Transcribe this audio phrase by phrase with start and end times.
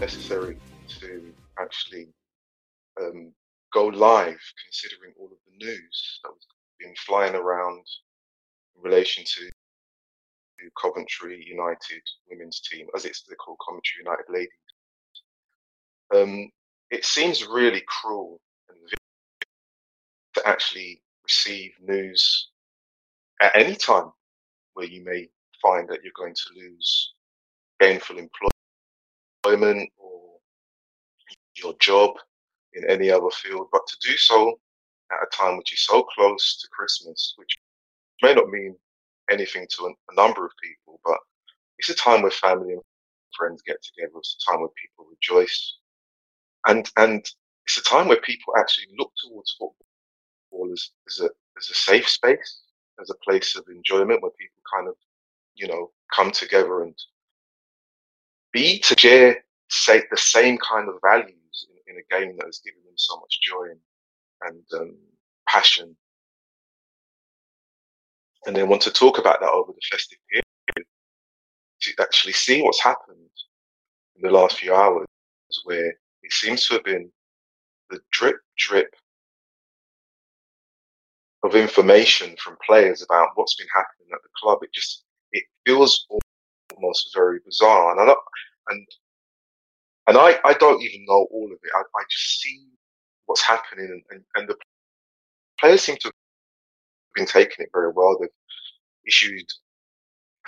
[0.00, 0.56] necessary
[1.00, 2.08] to actually
[3.00, 3.32] um,
[3.72, 6.46] go live, considering all of the news that was
[6.78, 7.84] being flying around
[8.76, 9.50] in relation to
[10.80, 14.48] Coventry United women's team, as it's called Coventry United ladies.
[16.14, 16.50] Um,
[16.90, 18.40] it seems really cruel
[20.34, 22.50] to actually receive news
[23.40, 24.12] at any time
[24.74, 25.28] where you may
[25.62, 27.12] find that you're going to lose
[27.80, 28.59] gainful employment
[29.44, 30.38] or
[31.56, 32.12] your job
[32.74, 34.58] in any other field, but to do so
[35.12, 37.58] at a time which is so close to Christmas, which
[38.22, 38.76] may not mean
[39.30, 41.18] anything to a, a number of people, but
[41.78, 42.82] it's a time where family and
[43.36, 44.12] friends get together.
[44.18, 45.78] It's a time where people rejoice,
[46.66, 47.24] and and
[47.66, 52.08] it's a time where people actually look towards football as, as a as a safe
[52.08, 52.62] space,
[53.00, 54.94] as a place of enjoyment where people kind of
[55.54, 56.94] you know come together and
[58.52, 62.60] be to share say the same kind of values in, in, a game that has
[62.64, 63.80] given them so much joy and,
[64.42, 64.96] and um,
[65.48, 65.96] passion
[68.46, 70.86] and then want to talk about that over the festive period
[71.80, 73.16] to actually see what's happened
[74.16, 75.06] in the last few hours
[75.64, 75.88] where
[76.22, 77.10] it seems to have been
[77.90, 78.94] the drip drip
[81.42, 84.58] of information from players about what's been happening at the club.
[84.62, 86.06] It just it feels
[86.80, 88.14] almost very bizarre, and I
[88.70, 88.86] and
[90.08, 91.70] and I, I don't even know all of it.
[91.76, 92.66] I, I just see
[93.26, 94.56] what's happening, and, and, and the
[95.60, 96.14] players seem to have
[97.14, 98.18] been taking it very well.
[98.20, 98.28] They've
[99.06, 99.46] issued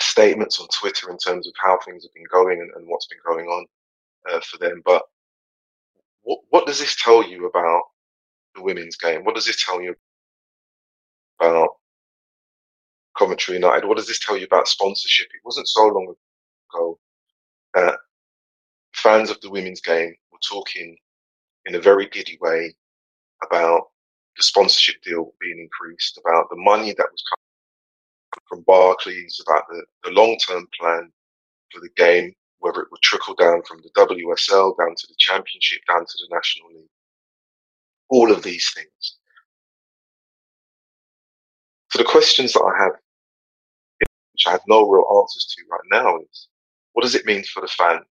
[0.01, 3.19] statements on Twitter in terms of how things have been going and, and what's been
[3.27, 3.67] going on
[4.31, 4.83] uh, for them.
[4.85, 5.03] But
[6.23, 7.83] what, what does this tell you about
[8.57, 9.25] the women's game?
[9.25, 9.95] What does this tell you
[11.41, 11.71] about
[13.19, 13.87] Coventry United?
[13.87, 15.29] What does this tell you about sponsorship?
[15.35, 16.17] It wasn't so long ago
[17.75, 17.97] that uh,
[18.95, 20.97] fans of the women's game were talking
[21.67, 22.75] in a very giddy way
[23.45, 23.89] about
[24.37, 29.85] the sponsorship deal being increased, about the money that was coming from Barclays, about the,
[30.05, 31.11] the long term plan
[31.73, 35.81] for the game, whether it would trickle down from the WSL down to the Championship,
[35.89, 36.89] down to the National League.
[38.11, 39.19] All of these things.
[41.91, 42.93] So the questions that I have,
[44.33, 46.49] which I have no real answers to right now, is
[46.93, 48.05] what does it mean for the fans?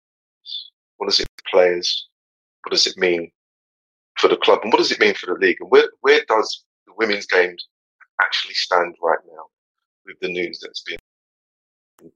[0.98, 2.08] What does it mean for players?
[2.64, 3.32] What does it mean
[4.18, 4.60] for the club?
[4.64, 5.58] And what does it mean for the league?
[5.60, 7.68] And where, where does the women's games
[8.22, 9.46] actually stand right now
[10.06, 12.12] with the news that's been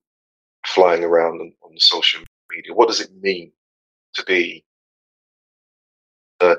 [0.66, 2.22] flying around on, on the social
[2.52, 2.74] media?
[2.74, 3.52] What does it mean
[4.16, 4.64] to be
[6.42, 6.56] uh,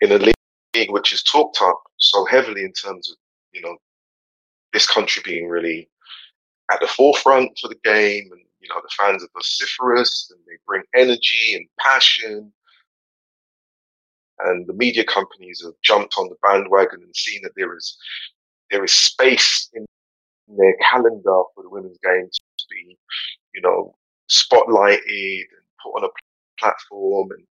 [0.00, 3.16] in a league which is talked up so heavily in terms of,
[3.52, 3.76] you know,
[4.72, 5.88] this country being really
[6.72, 10.58] at the forefront for the game and you know, the fans are vociferous and they
[10.66, 12.52] bring energy and passion.
[14.40, 17.96] And the media companies have jumped on the bandwagon and seen that there is
[18.70, 19.84] there is space in
[20.48, 22.96] their calendar for the women's game to be,
[23.54, 23.94] you know,
[24.30, 25.00] spotlighted
[25.40, 26.08] and put on a
[26.58, 27.44] platform and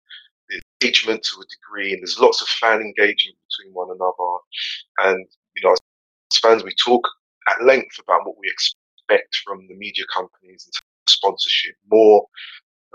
[0.48, 5.10] the engagement to a degree and there's lots of fan engagement between one another.
[5.10, 5.26] And,
[5.56, 7.06] you know, as fans, we talk
[7.48, 10.68] at length about what we expect from the media companies
[11.08, 12.26] sponsorship, more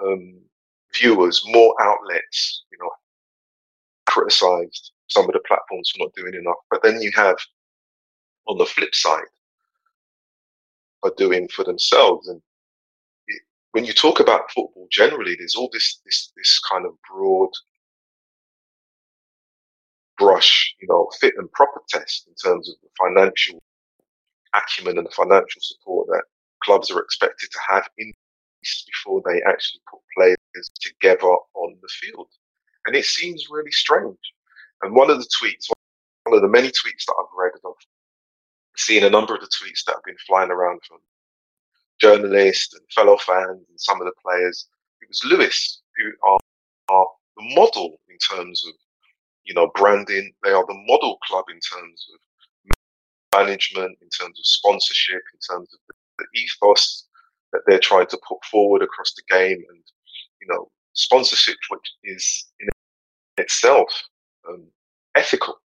[0.04, 0.40] um,
[0.94, 2.64] viewers, more outlets.
[2.72, 2.90] You know,
[4.08, 6.58] criticized some of the platforms for not doing enough.
[6.70, 7.38] But then you have,
[8.48, 9.24] on the flip side,
[11.04, 12.28] are doing for themselves.
[12.28, 12.42] And
[13.28, 13.42] it,
[13.72, 17.50] when you talk about football generally, there's all this this this kind of broad
[20.18, 23.62] brush, you know, fit and proper test in terms of the financial
[24.56, 26.24] acumen and the financial support that
[26.64, 28.12] clubs are expected to have in
[28.62, 32.28] place before they actually put players together on the field.
[32.86, 34.18] And it seems really strange.
[34.82, 35.70] And one of the tweets,
[36.26, 37.74] one of the many tweets that I've read, I've
[38.78, 40.98] seen a number of the tweets that have been flying around from
[42.02, 44.68] journalists and fellow fans and some of the players.
[45.02, 46.40] It was Lewes, who are,
[46.90, 48.74] are the model in terms of,
[49.46, 50.34] you know, branding.
[50.44, 52.20] They are the model club in terms of
[53.40, 57.08] management, in terms of sponsorship, in terms of the the ethos
[57.52, 59.84] that they're trying to put forward across the game and,
[60.42, 62.70] you know, sponsorship, which is in
[63.38, 63.90] itself
[64.50, 64.66] um,
[65.16, 65.60] ethical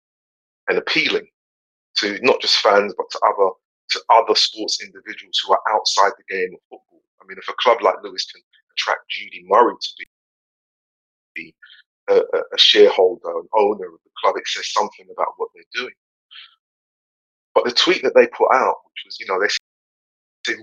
[0.69, 1.27] and appealing
[1.97, 3.51] to not just fans, but to other,
[3.91, 7.03] to other sports individuals who are outside the game of football.
[7.21, 8.43] I mean, if a club like Lewes can
[8.73, 10.07] attract Judy Murray to
[11.35, 11.55] be
[12.09, 15.95] a, a, shareholder, an owner of the club, it says something about what they're doing.
[17.55, 19.49] But the tweet that they put out, which was, you know, they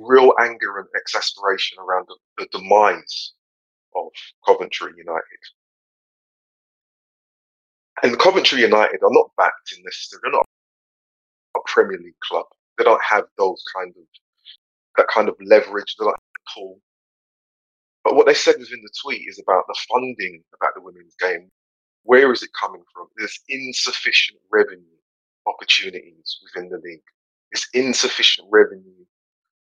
[0.01, 3.33] real anger and exasperation around the, the demise
[3.95, 4.07] of
[4.45, 5.41] Coventry United.
[8.03, 10.47] And Coventry United are not backed in necessarily, they're not
[11.55, 12.45] a Premier League club.
[12.77, 14.03] They don't have those kind of,
[14.97, 16.15] that kind of leverage, they don't
[16.53, 16.79] pull.
[18.03, 21.49] But what they said within the tweet is about the funding about the women's game.
[22.03, 23.07] Where is it coming from?
[23.17, 24.83] There's insufficient revenue
[25.47, 27.01] opportunities within the league.
[27.51, 29.05] There's insufficient revenue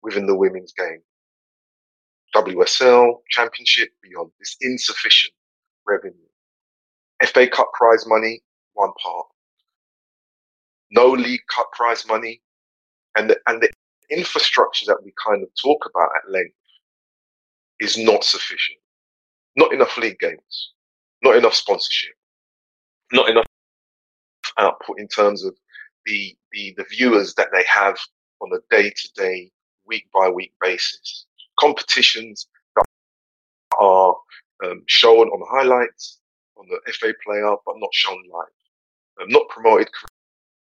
[0.02, 1.02] within the women's game.
[2.34, 4.30] WSL, Championship, beyond.
[4.38, 5.34] There's insufficient
[5.86, 6.14] revenue.
[7.24, 9.26] FA Cup prize money, one part.
[10.90, 12.42] No League Cup prize money,
[13.16, 13.70] and the, and the
[14.10, 16.54] infrastructure that we kind of talk about at length
[17.80, 18.78] is not sufficient.
[19.56, 20.72] Not enough league games,
[21.22, 22.14] not enough sponsorship,
[23.12, 23.46] not enough
[24.58, 25.54] output in terms of
[26.06, 27.98] the the, the viewers that they have
[28.40, 29.50] on a day to day,
[29.92, 31.26] week by week basis.
[31.60, 32.46] Competitions
[32.76, 32.86] that
[33.78, 34.16] are
[34.64, 36.20] um, shown on the highlights
[36.56, 38.56] on the FA player, but not shown live,
[39.20, 39.88] um, not promoted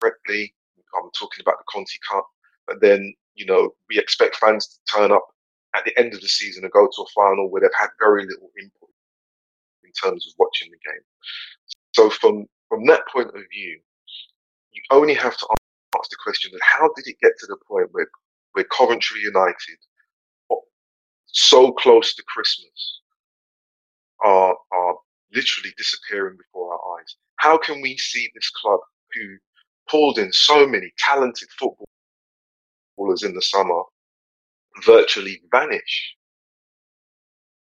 [0.01, 0.55] correctly.
[0.97, 2.27] I'm talking about the Conti Cup,
[2.67, 5.27] but then you know we expect fans to turn up
[5.77, 8.25] at the end of the season and go to a final where they've had very
[8.25, 8.91] little input
[9.85, 11.05] in terms of watching the game.
[11.95, 13.79] So from from that point of view,
[14.73, 15.47] you only have to
[15.99, 18.09] ask the question: of How did it get to the point where
[18.53, 19.79] where Coventry United,
[21.27, 23.01] so close to Christmas,
[24.25, 24.95] are are
[25.33, 27.17] literally disappearing before our eyes?
[27.37, 28.81] How can we see this club
[29.15, 29.37] who
[29.89, 33.83] pulled in so many talented footballers in the summer
[34.85, 36.17] virtually vanish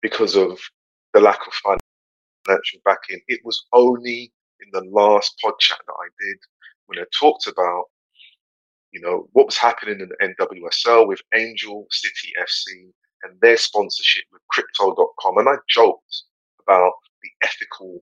[0.01, 0.59] because of
[1.13, 1.53] the lack of
[2.45, 3.21] financial backing?
[3.27, 4.31] It was only
[4.61, 6.37] in the last pod chat that I did
[6.87, 7.85] when I talked about,
[8.91, 12.89] you know, what was happening in the NWSL with Angel City FC
[13.24, 15.38] and their sponsorship with Crypto.com.
[15.38, 16.24] And I joked
[16.63, 18.01] about the ethical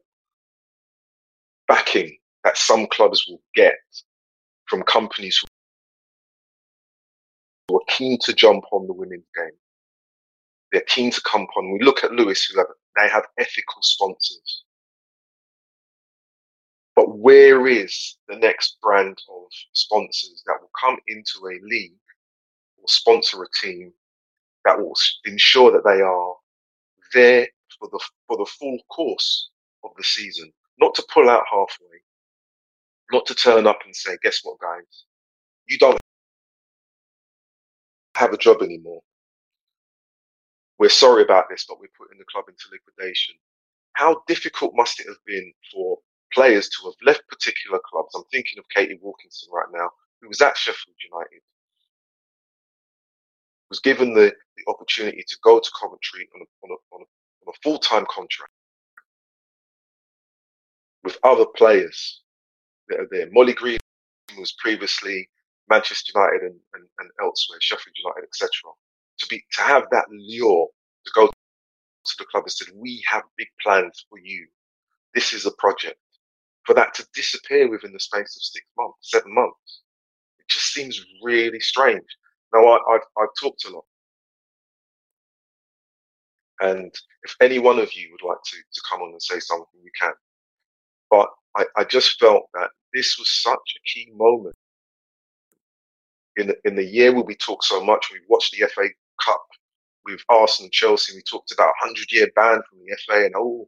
[1.68, 3.76] backing that some clubs will get
[4.68, 5.44] from companies
[7.68, 9.58] who are keen to jump on the women's game.
[10.72, 11.72] They're keen to come on.
[11.72, 14.64] We look at Lewes, who have, they have ethical sponsors.
[16.96, 19.44] But where is the next brand of
[19.74, 21.94] sponsors that come into a league
[22.78, 23.94] or sponsor a team
[24.66, 24.96] that will
[25.26, 26.36] ensure that they are
[27.14, 27.48] there
[27.80, 29.50] for the for the full course
[29.84, 32.02] of the season, not to pull out halfway,
[33.12, 35.06] not to turn up and say, "Guess what, guys?
[35.68, 36.00] You don't
[38.16, 39.02] have a job anymore.
[40.80, 43.36] We're sorry about this, but we're putting the club into liquidation."
[43.94, 46.00] How difficult must it have been for
[46.34, 48.14] players to have left particular clubs.
[48.16, 49.90] I'm thinking of Katie Wilkinson right now,
[50.22, 51.42] who was at Sheffield United,
[53.70, 57.52] was given the, the opportunity to go to Coventry on a, on a, on a,
[57.52, 58.52] a full time contract
[61.04, 62.22] with other players
[62.90, 63.30] that are there.
[63.32, 63.80] Molly Green
[64.40, 65.30] was previously
[65.70, 68.50] Manchester United and, and, and elsewhere, Sheffield United, etc.
[69.20, 70.68] To be to have that lure
[71.06, 71.28] to go
[71.92, 74.48] to the club and said, "We have big plans for you.
[75.16, 76.00] This is a project
[76.66, 79.82] for that to disappear within the space of six months, seven months.
[80.50, 82.06] Just seems really strange.
[82.54, 83.86] Now, I, have I've talked a lot.
[86.62, 89.82] And if any one of you would like to, to come on and say something,
[89.84, 90.14] you can.
[91.10, 94.56] But I, I just felt that this was such a key moment
[96.38, 98.10] in the, in the year where we talk so much.
[98.12, 98.88] We watched the FA
[99.24, 99.44] Cup
[100.06, 101.16] with Arsenal Chelsea.
[101.16, 103.68] We talked about a hundred year ban from the FA and oh,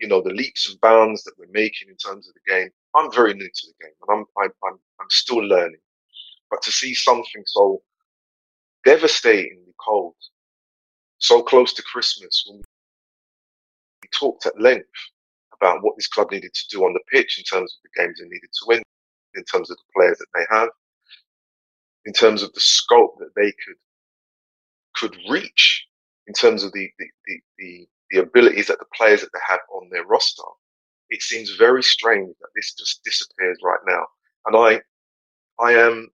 [0.00, 2.70] you know, the leaps and bounds that we're making in terms of the game.
[2.96, 5.80] I'm very new to the game and I'm, I'm, I'm, I'm still learning.
[6.50, 7.82] But to see something so
[8.84, 10.14] devastatingly cold,
[11.18, 12.58] so close to Christmas, when
[14.02, 14.88] we talked at length
[15.60, 18.18] about what this club needed to do on the pitch in terms of the games
[18.20, 18.82] they needed to win,
[19.36, 20.68] in terms of the players that they have,
[22.06, 23.76] in terms of the scope that they could
[24.96, 25.86] could reach
[26.26, 29.60] in terms of the the, the, the the abilities that the players that they have
[29.74, 30.42] on their roster,
[31.12, 34.06] it seems very strange that this just disappears right now.
[34.46, 34.80] And I,
[35.62, 36.10] I am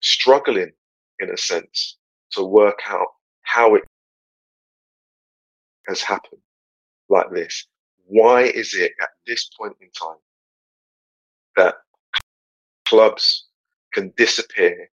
[0.00, 0.72] struggling
[1.20, 1.98] in a sense
[2.32, 3.08] to work out
[3.42, 3.84] how it
[5.86, 6.40] has happened
[7.10, 7.66] like this.
[8.06, 10.16] Why is it at this point in time
[11.56, 11.74] that
[12.88, 13.48] clubs
[13.92, 14.88] can disappear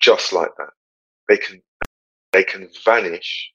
[0.00, 0.70] just like that?
[1.28, 1.60] They can,
[2.32, 3.52] they can vanish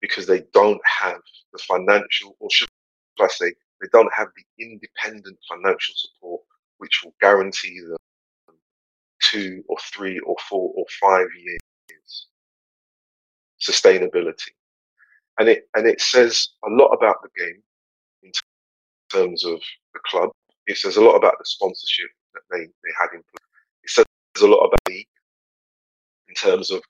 [0.00, 1.20] because they don't have
[1.52, 2.68] the financial, or should
[3.20, 3.52] I say,
[3.84, 6.42] they don't have the independent financial support
[6.78, 7.98] which will guarantee them
[9.22, 12.28] two or three or four or five years
[13.60, 14.50] sustainability.
[15.40, 17.62] and it and it says a lot about the game
[18.24, 18.32] in
[19.12, 19.60] terms of
[19.94, 20.30] the club.
[20.66, 23.50] It says a lot about the sponsorship that they, they had in place.
[23.84, 24.06] It says
[24.42, 25.08] a lot about the league
[26.28, 26.82] in terms of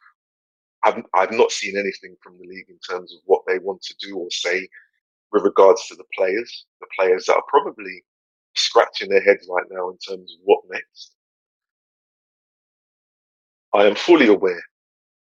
[0.84, 3.94] I've I've not seen anything from the league in terms of what they want to
[4.00, 4.68] do or say
[5.34, 8.04] with regards to the players, the players that are probably
[8.54, 11.16] scratching their heads right now in terms of what next.
[13.74, 14.62] I am fully aware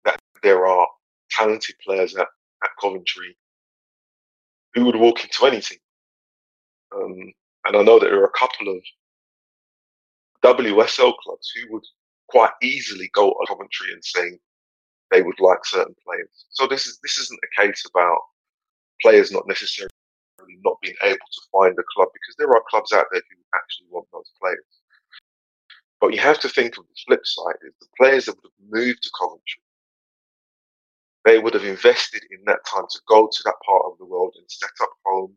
[0.06, 0.88] that there are
[1.32, 2.28] talented players at,
[2.64, 3.36] at Coventry
[4.76, 5.80] who would walk into anything.
[6.96, 7.34] Um,
[7.66, 8.84] and I know that there are a couple of
[10.46, 11.86] WSL clubs who would
[12.30, 14.38] quite easily go to Coventry and say
[15.10, 16.46] they would like certain players.
[16.52, 18.20] So this is this isn't a case about
[19.02, 19.90] players not necessarily
[20.64, 23.88] not being able to find a club because there are clubs out there who actually
[23.90, 24.66] want those players.
[26.02, 28.70] But you have to think of the flip side is the players that would have
[28.72, 29.62] moved to Coventry,
[31.26, 34.34] they would have invested in that time to go to that part of the world
[34.38, 35.36] and set up home,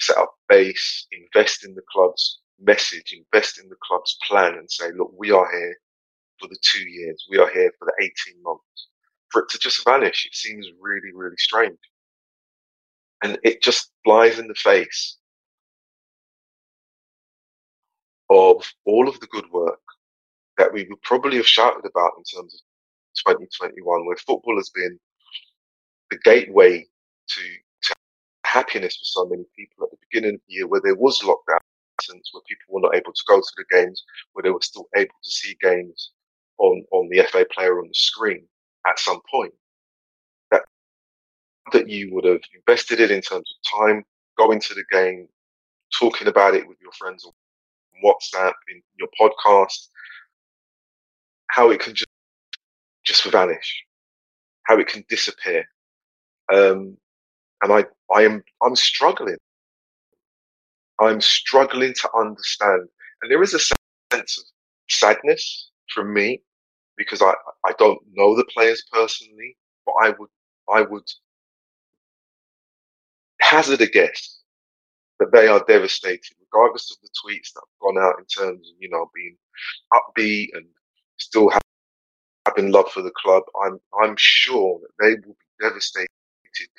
[0.00, 4.90] set up base, invest in the club's message, invest in the club's plan and say,
[4.96, 5.76] look, we are here
[6.40, 7.26] for the two years.
[7.30, 8.88] We are here for the 18 months.
[9.30, 11.78] For it to just vanish, it seems really, really strange.
[13.22, 15.18] And it just flies in the face
[18.30, 19.80] of all of the good work
[20.58, 22.60] that we would probably have shouted about in terms of
[23.34, 24.98] 2021, where football has been
[26.10, 26.86] the gateway
[27.28, 27.42] to,
[27.84, 27.94] to
[28.46, 31.58] happiness for so many people at the beginning of the year, where there was lockdown,
[32.32, 35.14] where people were not able to go to the games, where they were still able
[35.24, 36.12] to see games
[36.58, 38.46] on, on the FA player on the screen
[38.86, 39.54] at some point.
[41.72, 44.04] That, you would have invested it in terms of time,
[44.36, 45.28] going to the game,
[45.98, 47.32] talking about it with your friends on
[48.04, 49.88] WhatsApp, in your podcast,
[51.48, 52.08] how it can just,
[53.04, 53.84] just vanish,
[54.64, 55.64] how it can disappear.
[56.52, 56.96] Um,
[57.62, 57.84] and I,
[58.14, 59.36] I am, I'm struggling.
[61.00, 62.88] I'm struggling to understand.
[63.22, 63.58] And there is a
[64.12, 64.44] sense of
[64.88, 66.42] sadness from me
[66.96, 67.32] because I,
[67.66, 69.56] I don't know the players personally,
[69.86, 70.28] but I would
[70.70, 71.08] I would
[73.48, 74.40] hazard a guess
[75.20, 78.76] that they are devastated, regardless of the tweets that have gone out in terms of
[78.80, 79.36] you know being
[79.94, 80.66] upbeat and
[81.18, 81.50] still
[82.46, 83.44] having love for the club.
[83.64, 86.08] I'm I'm sure that they will be devastated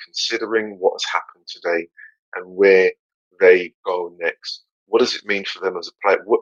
[0.04, 1.88] considering what has happened today
[2.36, 2.92] and where
[3.40, 4.62] they go next.
[4.86, 6.22] What does it mean for them as a player?
[6.24, 6.40] What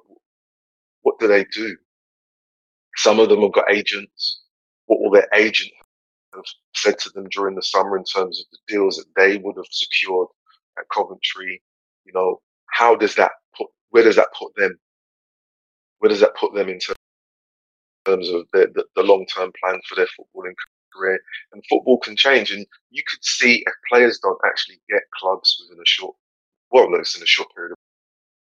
[1.03, 1.77] what do they do?
[2.97, 4.43] Some of them have got agents.
[4.87, 5.73] What will their agent
[6.35, 6.45] have
[6.75, 9.67] said to them during the summer in terms of the deals that they would have
[9.71, 10.29] secured
[10.79, 11.63] at Coventry?
[12.05, 14.79] You know, how does that put, where does that put them?
[15.99, 20.07] Where does that put them in terms of the, the, the long-term plan for their
[20.07, 20.55] footballing
[20.95, 21.19] career?
[21.53, 22.51] And football can change.
[22.53, 26.15] And you could see if players don't actually get clubs within a short,
[26.71, 27.75] well, no, in a short period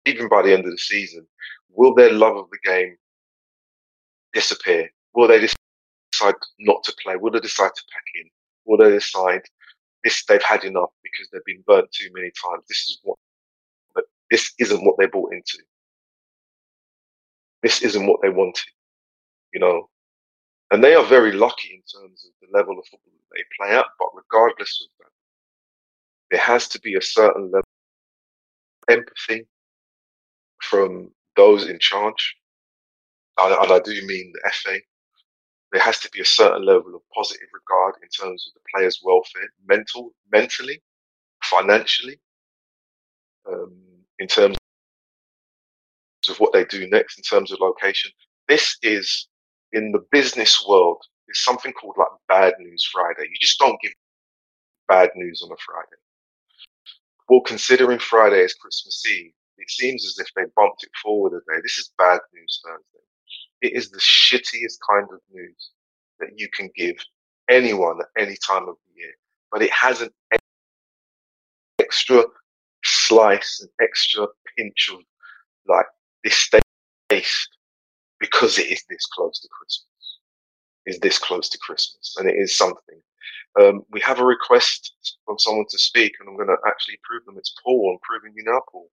[0.06, 1.26] even by the end of the season,
[1.70, 2.96] will their love of the game
[4.34, 4.90] disappear?
[5.14, 5.40] Will they
[6.16, 7.16] decide not to play?
[7.16, 8.30] Will they decide to pack in?
[8.66, 9.42] Will they decide
[10.04, 12.64] this they've had enough because they've been burnt too many times?
[12.68, 13.18] This is what,
[13.94, 15.58] but this isn't what they bought into.
[17.64, 18.70] This isn't what they wanted,
[19.54, 19.90] you know.
[20.72, 23.78] And they are very lucky in terms of the level of football that they play
[23.78, 23.86] at.
[24.00, 25.12] But regardless of that,
[26.32, 27.60] there has to be a certain level
[28.88, 29.48] of empathy
[30.62, 32.36] from those in charge
[33.38, 34.80] and I do mean the FA,
[35.76, 39.02] there has to be a certain level of positive regard in terms of the players'
[39.04, 40.82] welfare, mental, mentally,
[41.44, 42.18] financially,
[43.52, 43.76] um,
[44.20, 44.56] in terms
[46.30, 48.10] of what they do next, in terms of location.
[48.48, 49.28] This is
[49.74, 51.02] in the business world.
[51.28, 53.24] There's something called like bad news Friday.
[53.30, 53.92] You just don't give
[54.88, 56.02] bad news on a Friday.
[57.28, 61.40] Well, considering Friday is Christmas Eve, it seems as if they bumped it forward a
[61.54, 61.60] day.
[61.62, 63.05] This is bad news Thursday.
[63.66, 65.72] It is the shittiest kind of news
[66.20, 66.98] that you can give
[67.50, 69.14] anyone at any time of the year.
[69.52, 70.12] But it has an
[71.80, 72.24] extra
[72.84, 75.00] slice, an extra pinch of
[75.68, 75.88] like
[76.24, 76.48] this
[77.10, 77.50] taste
[78.20, 80.20] because it is this close to Christmas.
[80.86, 83.02] Is this close to Christmas, and it is something.
[83.60, 84.94] Um, we have a request
[85.26, 87.40] from someone to speak, and I'm going to actually prove them.
[87.40, 87.94] It's Paul.
[87.94, 88.90] I'm proving you now, Paul.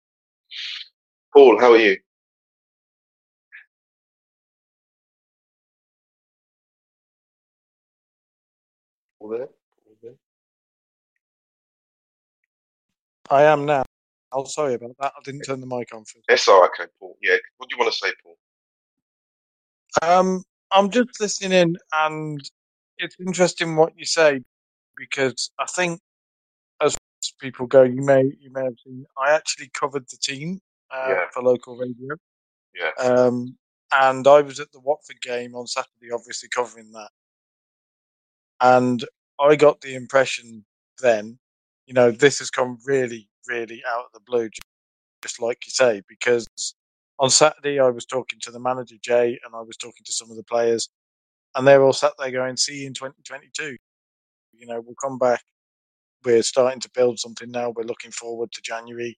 [1.34, 1.98] Paul, how are you?
[9.30, 9.48] There?
[10.02, 10.14] there?
[13.30, 13.84] I am now.
[14.32, 15.14] Oh, sorry about that.
[15.18, 16.06] I didn't turn the mic on.
[16.06, 17.18] For yes, all right, okay, Paul.
[17.22, 18.38] Yeah, what do you want to say, Paul?
[20.02, 22.40] Um, I'm just listening in, and
[22.98, 24.42] it's interesting what you say
[24.98, 26.00] because I think
[26.82, 26.96] as
[27.40, 29.06] people go, you may you may have seen.
[29.18, 30.60] I actually covered the team
[30.92, 31.26] uh, Yeah.
[31.34, 32.16] for local radio,
[32.74, 32.92] Yeah.
[32.98, 33.58] um,
[33.92, 37.10] and I was at the Watford game on Saturday, obviously covering that.
[38.62, 39.04] And
[39.40, 40.66] I got the impression
[41.02, 41.40] then,
[41.88, 44.50] you know, this has come really, really out of the blue,
[45.24, 46.48] just like you say, because
[47.20, 50.30] on Saturday I was talking to the manager Jay, and I was talking to some
[50.32, 50.90] of the players,
[51.56, 53.78] and they're all sat there going, "See you in 2022."
[54.54, 55.44] You know, we'll come back.
[56.24, 57.72] We're starting to build something now.
[57.72, 59.18] We're looking forward to January.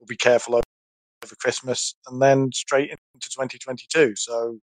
[0.00, 4.16] We'll be careful over Christmas, and then straight into 2022.
[4.16, 4.58] So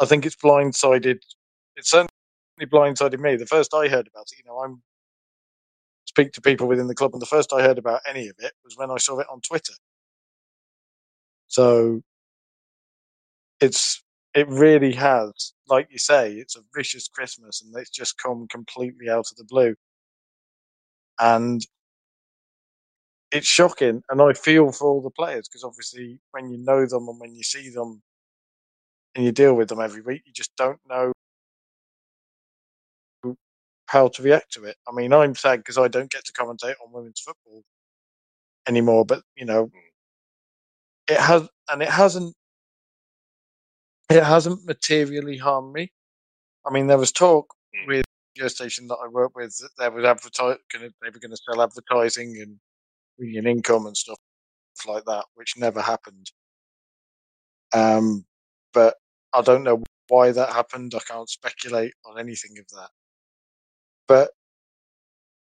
[0.00, 1.18] I think it's blindsided.
[1.76, 2.07] It's certainly
[2.66, 3.36] blindsided me.
[3.36, 4.82] The first I heard about it, you know, I'm
[6.06, 8.52] speak to people within the club, and the first I heard about any of it
[8.64, 9.74] was when I saw it on Twitter.
[11.48, 12.02] So
[13.60, 14.02] it's
[14.34, 19.08] it really has, like you say, it's a vicious Christmas, and it's just come completely
[19.08, 19.74] out of the blue,
[21.20, 21.60] and
[23.30, 24.02] it's shocking.
[24.10, 27.34] And I feel for all the players because obviously, when you know them and when
[27.34, 28.02] you see them
[29.14, 31.12] and you deal with them every week, you just don't know
[33.88, 34.76] how to react to it.
[34.88, 37.62] I mean, I'm sad because I don't get to commentate on women's football
[38.68, 39.70] anymore, but you know,
[41.08, 42.34] it has, and it hasn't,
[44.10, 45.90] it hasn't materially harmed me.
[46.66, 47.86] I mean, there was talk Mm.
[47.86, 48.04] with
[48.36, 51.62] radio station that I work with that there was advertise, they were going to sell
[51.62, 52.58] advertising and
[53.18, 54.18] bring in income and stuff
[54.86, 56.30] like that, which never happened.
[57.74, 58.24] Um,
[58.72, 58.96] but
[59.34, 60.94] I don't know why that happened.
[60.94, 62.90] I can't speculate on anything of that.
[64.08, 64.30] But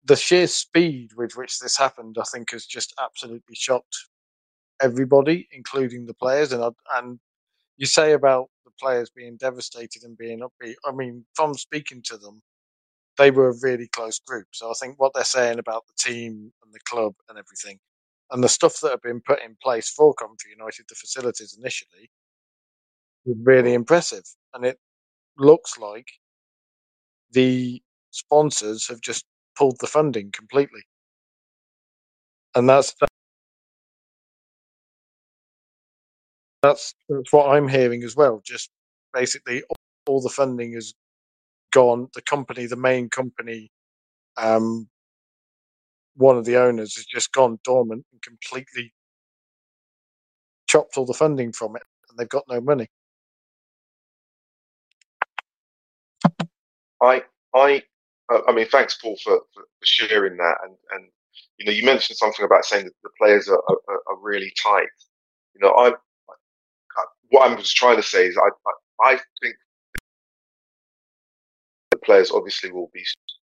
[0.04, 3.96] the sheer speed with which this happened, I think, has just absolutely shocked
[4.82, 6.52] everybody, including the players.
[6.52, 6.64] And
[6.96, 7.20] and
[7.78, 10.76] you say about the players being devastated and being upbeat.
[10.86, 12.42] I mean, from speaking to them,
[13.18, 14.48] they were a really close group.
[14.52, 17.80] So I think what they're saying about the team and the club and everything,
[18.32, 22.10] and the stuff that have been put in place for Coventry United, the facilities initially,
[23.26, 24.24] was really impressive.
[24.54, 24.80] And it
[25.38, 26.08] looks like
[27.32, 27.82] the
[28.12, 29.26] sponsors have just
[29.58, 30.82] pulled the funding completely.
[32.56, 32.96] And that's
[36.62, 38.42] that's that's what I'm hearing as well.
[38.46, 38.70] Just
[39.14, 39.76] basically all,
[40.08, 40.94] all the funding has
[41.72, 42.08] gone.
[42.14, 43.70] The company, the main company,
[44.38, 44.88] um,
[46.16, 48.94] one of the owners has just gone dormant and completely
[50.68, 52.88] chopped all the funding from it, and they've got no money.
[57.02, 57.24] I,
[57.56, 57.84] I,
[58.30, 60.58] I mean, thanks, Paul, for, for, sharing that.
[60.64, 61.10] And, and,
[61.58, 64.88] you know, you mentioned something about saying that the players are, are, are really tight.
[65.56, 68.50] You know, I, I, what I was trying to say is I,
[69.02, 69.56] I, I think
[71.92, 73.04] the players obviously will be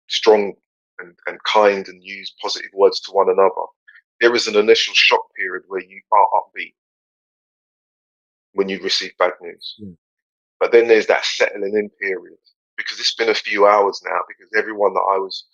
[0.08, 0.54] strong
[0.98, 3.50] and, and kind and use positive words to one another.
[4.20, 6.74] There is an initial shock period where you are upbeat
[8.52, 9.76] when you receive bad news.
[9.82, 9.96] Mm.
[10.60, 12.38] But then there's that settling in period
[12.76, 15.44] because it's been a few hours now because everyone that I was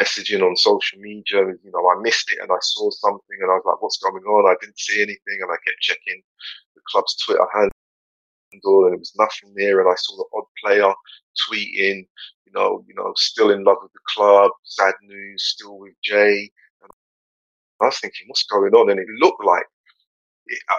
[0.00, 3.54] messaging on social media, you know, I missed it and I saw something and I
[3.54, 4.50] was like, what's going on?
[4.50, 6.22] I didn't see anything and I kept checking
[6.74, 7.70] the club's Twitter handle
[8.52, 10.92] and there was nothing there and I saw the odd player
[11.48, 12.06] tweeting,
[12.46, 16.50] you know, you know, still in love with the club, sad news, still with Jay.
[16.82, 16.90] And
[17.82, 18.90] I was thinking, what's going on?
[18.90, 19.64] And it looked like,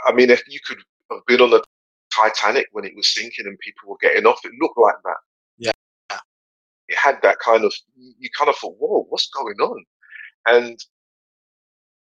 [0.08, 0.78] I mean, if you could
[1.12, 1.64] have been on the
[2.16, 5.18] Titanic when it was sinking and people were getting off, it looked like that.
[5.58, 5.72] Yeah.
[6.88, 9.84] It had that kind of, you kind of thought, whoa, what's going on?
[10.46, 10.80] And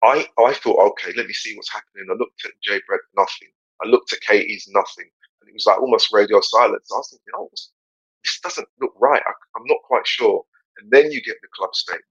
[0.04, 2.08] I, I thought, okay, let me see what's happening.
[2.10, 3.50] I looked at Jay Brett, nothing.
[3.84, 5.10] I looked at Katie's, nothing.
[5.42, 6.90] And it was like almost radio silence.
[6.92, 9.22] I was thinking, oh, this doesn't look right.
[9.26, 10.44] I, I'm not quite sure.
[10.78, 12.06] And then you get the club statement.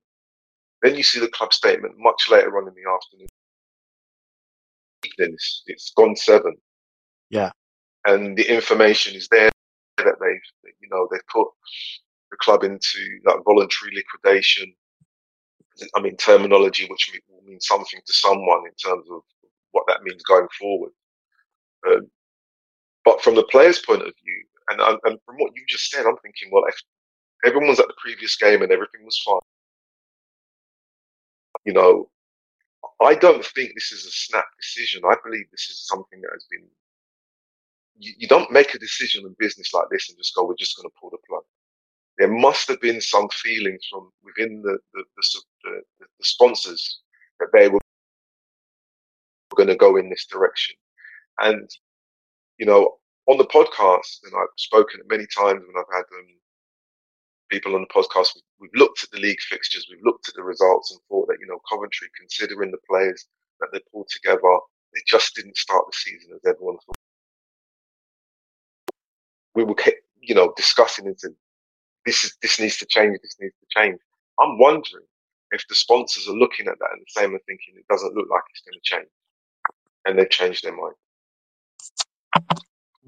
[0.83, 3.29] Then you see the club statement much later on in the afternoon.
[5.05, 6.55] Evening, it's, it's gone seven.
[7.31, 7.51] Yeah.
[8.09, 9.51] And the information is there
[9.99, 11.49] that they've, you know, they've put
[12.31, 14.73] the club into like voluntary liquidation.
[15.95, 19.21] I mean, terminology which will mean something to someone in terms of
[19.73, 20.93] what that means going forward.
[21.87, 22.11] Um,
[23.05, 26.17] but from the player's point of view, and, and from what you just said, I'm
[26.23, 26.81] thinking, well, if
[27.45, 29.41] everyone was at the previous game and everything was fine,
[31.65, 32.11] you know,
[33.01, 35.03] I don't think this is a snap decision.
[35.05, 36.67] I believe this is something that has been.
[37.99, 40.77] You, you don't make a decision in business like this and just go, we're just
[40.77, 41.43] going to pull the plug.
[42.19, 47.01] There must have been some feelings from within the the, the, the, the sponsors
[47.39, 47.79] that they were
[49.57, 50.77] going to go in this direction.
[51.41, 51.69] And,
[52.59, 52.97] you know,
[53.29, 56.27] on the podcast, and I've spoken many times when I've had um,
[57.51, 60.91] people on the podcast, we've looked at the league fixtures, we've looked at the results,
[60.91, 63.27] and thought that you know Coventry, considering the players
[63.61, 64.41] that they pulled together,
[64.95, 66.97] they just didn't start the season as everyone thought.
[69.59, 69.75] We were,
[70.21, 71.21] you know, discussing it.
[72.07, 73.19] This is this needs to change.
[73.21, 73.99] This needs to change.
[74.41, 75.05] I'm wondering
[75.51, 78.29] if the sponsors are looking at that and the same and thinking it doesn't look
[78.31, 79.09] like it's going to change,
[80.05, 80.95] and they've changed their mind.
[82.37, 82.41] I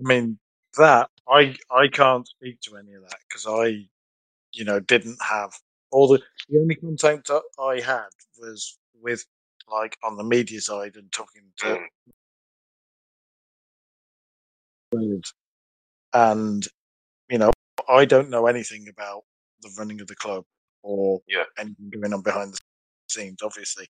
[0.00, 0.40] mean
[0.76, 3.86] that I I can't speak to any of that because I,
[4.52, 5.52] you know, didn't have
[5.92, 8.08] all the the only contact I had
[8.40, 9.24] was with
[9.70, 11.78] like on the media side and talking to
[14.92, 15.22] Mm.
[16.12, 16.66] And
[17.30, 17.52] you know
[17.88, 19.22] I don't know anything about
[19.62, 20.44] the running of the club
[20.82, 21.44] or Yeah.
[21.58, 22.58] anything going on behind the
[23.08, 23.88] scenes, obviously.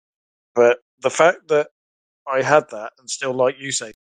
[0.55, 1.71] But the fact that
[2.27, 3.93] I had that and still, like you say,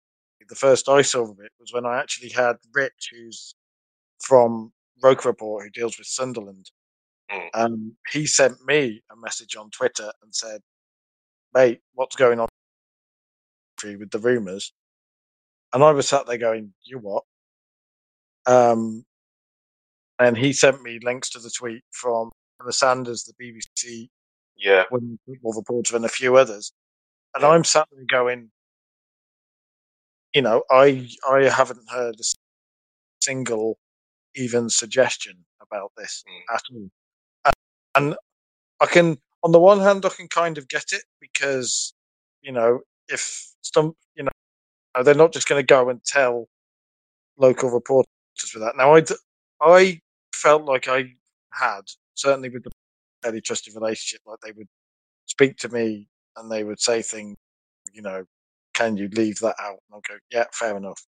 [0.49, 3.55] the first I saw of it was when I actually had Rich, who's
[4.20, 6.70] from Roker Report, who deals with Sunderland.
[7.31, 7.51] Mm.
[7.55, 10.62] Um, he sent me a message on Twitter and said,
[11.55, 12.49] "Mate, what's going on
[13.83, 14.73] with the rumours?"
[15.73, 17.25] And I was sat there going, "You what?"
[18.46, 19.05] Um,
[20.18, 22.31] and he sent me links to the tweet from
[22.64, 24.09] the Sanders, the BBC
[24.57, 24.85] Yeah.
[24.90, 26.72] Women's Football Reporter, and a few others.
[27.35, 27.50] And Yeah.
[27.50, 28.50] I'm sat there going,
[30.35, 32.24] you know, I I haven't heard a
[33.22, 33.79] single
[34.35, 36.55] even suggestion about this Mm.
[36.55, 36.90] at all.
[37.44, 37.55] And,
[37.94, 38.16] and
[38.81, 41.94] I can, on the one hand, I can kind of get it because,
[42.42, 46.48] you know, if some, you know, they're not just going to go and tell
[47.37, 48.11] local reporters
[48.55, 48.76] with that.
[48.76, 49.05] Now, I,
[49.61, 50.00] I
[50.35, 51.12] felt like I
[51.53, 51.83] had,
[52.14, 52.70] certainly with the
[53.22, 54.68] fairly trusted relationship, like they would
[55.26, 57.37] speak to me and they would say things,
[57.92, 58.24] you know,
[58.74, 59.79] can you leave that out?
[59.88, 61.00] And I'll go, yeah, fair enough.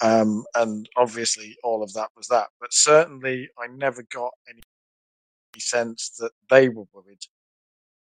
[0.00, 2.48] Um, and obviously, all of that was that.
[2.60, 4.62] But certainly, I never got any
[5.58, 7.20] sense that they were worried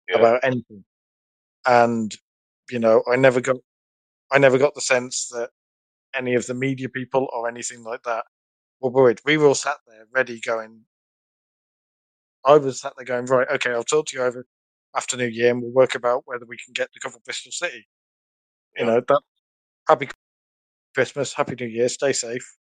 [0.08, 0.18] Yeah.
[0.18, 0.84] about anything.
[1.64, 2.14] And
[2.70, 3.56] you know, I never got,
[4.30, 5.50] I never got the sense that
[6.16, 8.24] any of the media people or anything like that
[8.80, 9.20] were worried.
[9.24, 10.82] We were all sat there ready, going.
[12.44, 14.46] I was sat there going, right, okay, I'll talk to you over
[14.96, 17.86] after New Year, and we'll work about whether we can get to cover Bristol City.
[18.76, 18.86] You Yeah.
[18.86, 19.22] know, that
[19.88, 20.08] happy
[20.94, 22.56] Christmas, happy New Year, stay safe.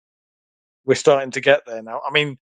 [0.85, 2.01] We're starting to get there now.
[2.07, 2.37] I mean,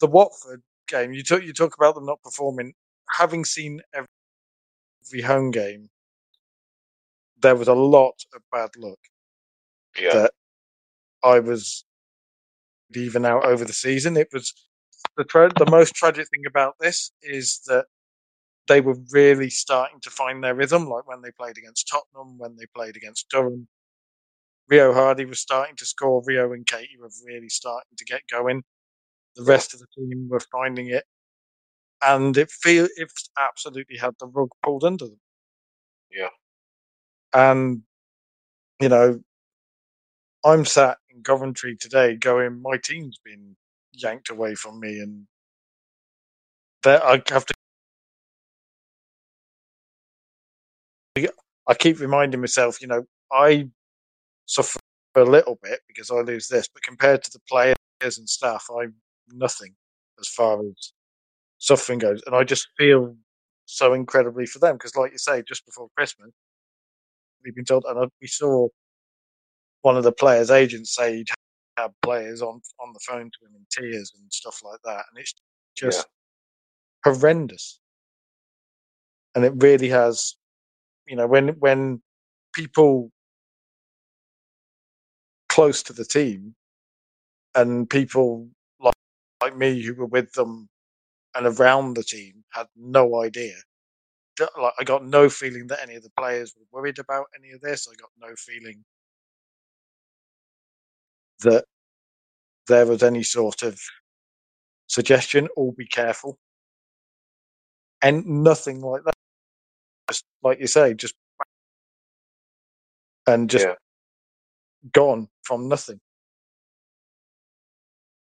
[0.00, 2.74] the Watford game, you talk you talk about them not performing.
[3.10, 3.80] Having seen
[4.88, 5.90] every home game,
[7.40, 8.98] there was a lot of bad luck
[9.98, 10.10] Yeah.
[10.12, 10.32] that
[11.22, 11.84] I was
[12.94, 14.16] even out over the season.
[14.16, 14.52] It was
[15.16, 17.86] the tra- the most tragic thing about this is that
[18.68, 22.56] they were really starting to find their rhythm, like when they played against Tottenham, when
[22.56, 23.68] they played against Durham.
[24.68, 26.22] Rio Hardy was starting to score.
[26.24, 28.62] Rio and Katie were really starting to get going.
[29.36, 31.04] The rest of the team were finding it,
[32.02, 35.20] and it feel it absolutely had the rug pulled under them.
[36.12, 36.30] Yeah.
[37.32, 37.82] And
[38.80, 39.22] you know,
[40.46, 43.56] I'm sat in Coventry today, going, my team's been
[43.92, 45.26] yanked away from me, and
[46.84, 47.54] that I have to.
[51.68, 53.68] I keep reminding myself, you know, I
[54.46, 54.78] suffer
[55.16, 58.94] a little bit because I lose this, but compared to the players and staff, I'm
[59.32, 59.74] nothing
[60.20, 60.92] as far as
[61.58, 63.16] suffering goes, and I just feel
[63.64, 66.30] so incredibly for them because, like you say, just before Christmas,
[67.44, 68.68] we've been told, and we saw
[69.86, 71.28] one of the players' agents say he'd
[71.76, 75.16] had players on on the phone to him in tears and stuff like that, and
[75.20, 75.32] it's
[75.76, 76.08] just
[77.04, 77.78] horrendous.
[79.36, 80.34] And it really has,
[81.06, 82.02] you know, when when
[82.52, 83.12] people
[85.48, 86.56] close to the team
[87.54, 88.48] and people
[88.80, 88.94] like
[89.40, 90.68] like me who were with them
[91.36, 93.54] and around the team had no idea.
[94.60, 97.60] Like I got no feeling that any of the players were worried about any of
[97.60, 97.86] this.
[97.88, 98.84] I got no feeling
[101.46, 101.64] that
[102.68, 103.80] there was any sort of
[104.86, 106.38] suggestion, all be careful,"
[108.02, 109.14] and nothing like that.
[110.10, 111.14] Just like you say, just
[113.26, 113.74] and just yeah.
[114.92, 116.00] gone from nothing.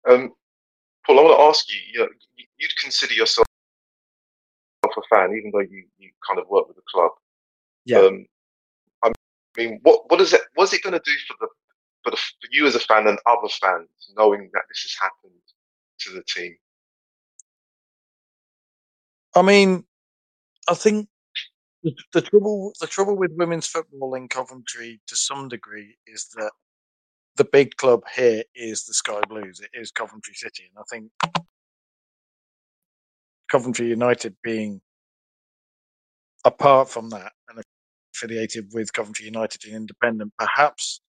[0.08, 0.32] Um,
[1.06, 2.08] Paul, I want to ask you, you know,
[2.58, 3.46] you'd consider yourself
[4.84, 7.12] a fan, even though you, you kind of work with the club.
[7.84, 7.98] Yeah.
[7.98, 8.26] Um,
[9.02, 9.10] I
[9.56, 10.42] mean, what what is it?
[10.54, 11.48] What's it going to do for the
[12.10, 15.40] the for you as a fan and other fans, knowing that this has happened
[16.00, 16.56] to the team?
[19.34, 19.84] I mean,
[20.68, 21.08] I think
[21.82, 26.52] the, the trouble the trouble with women's football in Coventry to some degree is that
[27.36, 29.60] the big club here is the Sky Blues.
[29.60, 31.44] It is Coventry City, and I think
[33.50, 34.80] Coventry United being
[36.44, 37.62] apart from that and
[38.14, 41.00] affiliated with Coventry United and Independent perhaps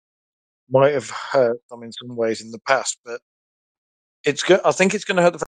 [0.70, 3.22] might have hurt them in some ways in the past, but
[4.24, 4.62] it's good.
[4.66, 5.46] I think it's going to hurt the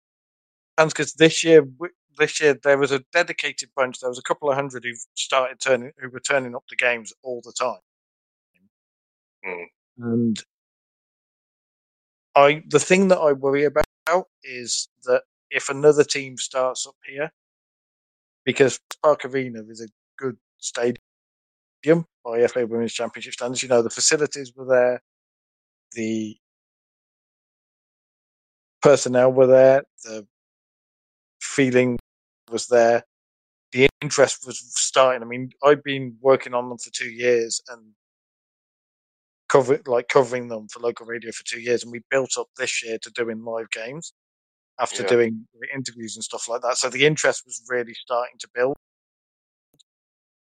[0.79, 1.67] fans because this year,
[2.19, 4.01] this year there was a dedicated bunch.
[4.01, 7.13] There was a couple of hundred who started turning, who were turning up to games
[7.23, 7.81] all the time,
[9.47, 9.67] Mm.
[9.99, 10.45] and
[12.35, 13.85] I the thing that I worry about
[14.43, 17.31] is that if another team starts up here,
[18.45, 20.97] because Park Arena is a good stadium
[22.25, 25.03] by FA Women's Championship standards, you know the facilities were there,
[25.93, 26.37] the
[28.83, 30.27] personnel were there, the
[31.41, 31.99] feeling
[32.51, 33.05] was there,
[33.73, 35.23] the interest was starting.
[35.23, 37.93] I mean, I've been working on them for two years and
[39.49, 42.85] cover like covering them for local radio for two years, and we built up this
[42.85, 44.13] year to doing live games
[44.81, 45.09] after Yeah.
[45.09, 46.77] doing interviews and stuff like that.
[46.77, 48.77] So the interest was really starting to build,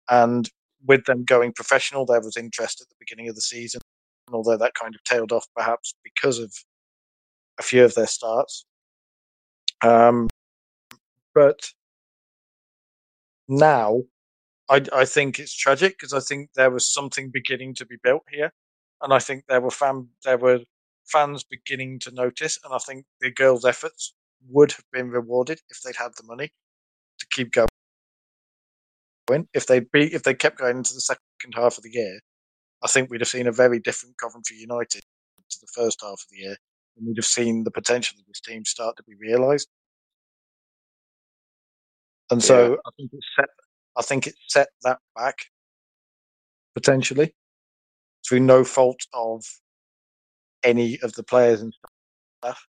[0.08, 0.50] and
[0.86, 3.80] with them going professional, there was interest at the beginning of the season,
[4.32, 6.52] although that kind of tailed off perhaps because of
[7.58, 8.64] a few of their starts.
[9.82, 10.28] Um,
[11.34, 11.72] but
[13.48, 14.02] now
[14.70, 18.24] I, I think it's tragic because I think there was something beginning to be built
[18.30, 18.52] here,
[19.02, 20.60] and I think there were fan there were
[21.06, 24.14] fans beginning to notice, and I think the girls' efforts
[24.48, 26.52] would have been rewarded if they'd had the money
[27.18, 27.68] to keep going.
[29.54, 32.20] If they be if they kept going into the second half of the year,
[32.82, 35.02] I think we'd have seen a very different Coventry United
[35.50, 36.56] to the first half of the year,
[36.96, 39.68] and we'd have seen the potential of this team start to be realised.
[42.30, 43.48] And so I think it set
[43.96, 45.36] I think it set that back
[46.74, 47.34] potentially
[48.28, 49.44] through no fault of
[50.62, 51.74] any of the players and
[52.44, 52.66] stuff.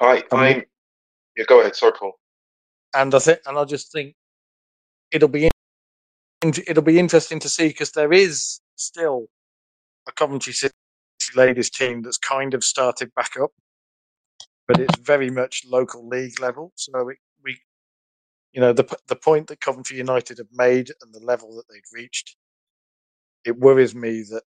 [0.00, 0.64] I, I.
[1.36, 1.76] Yeah, go ahead.
[1.76, 2.12] Sorry, Paul.
[2.96, 4.16] And I think, and I just think
[5.12, 5.50] it'll be
[6.68, 9.26] it'll be interesting to see because there is still
[10.08, 10.74] a Coventry City
[11.36, 13.50] ladies team that's kind of started back up,
[14.68, 16.72] but it's very much local league level.
[16.76, 17.58] So it, we,
[18.52, 21.82] you know, the the point that Coventry United have made and the level that they've
[21.92, 22.36] reached,
[23.44, 24.44] it worries me that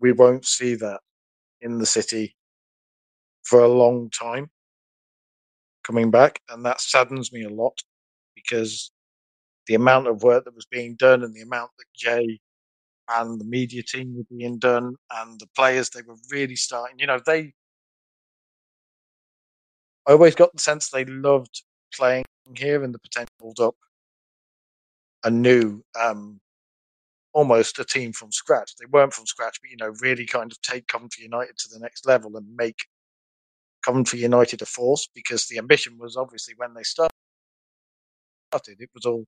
[0.00, 1.00] we won't see that
[1.60, 2.36] in the city
[3.44, 4.50] for a long time
[5.88, 7.82] coming back, and that saddens me a lot
[8.34, 8.92] because
[9.66, 12.38] the amount of work that was being done and the amount that Jay
[13.08, 16.98] and the media team were being done and the players they were really starting.
[16.98, 17.54] You know, they.
[20.06, 21.62] I always got the sense they loved
[21.94, 22.24] playing
[22.54, 23.74] here and the potential up
[25.24, 26.40] a new, um,
[27.32, 28.72] almost a team from scratch.
[28.76, 31.80] They weren't from scratch, but you know, really kind of take Coventry United to the
[31.80, 32.78] next level and make
[33.84, 37.12] Coventry United a force because the ambition was obviously when they started,
[38.52, 39.24] it was all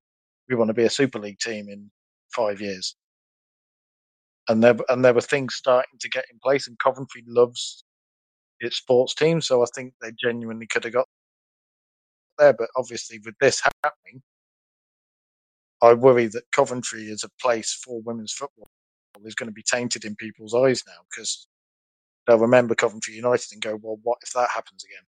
[0.49, 1.91] we want to be a Super League team in
[2.35, 2.97] five years.
[4.49, 7.85] And there and there were things starting to get in place and Coventry loves
[8.61, 11.07] its sports team, so I think they genuinely could have got
[12.39, 12.53] there.
[12.53, 14.23] But obviously with this happening,
[15.83, 18.69] I worry that Coventry as a place for women's football
[19.25, 21.47] is going to be tainted in people's eyes now because
[22.31, 25.05] they'll remember Coventry United and go, well, what if that happens again?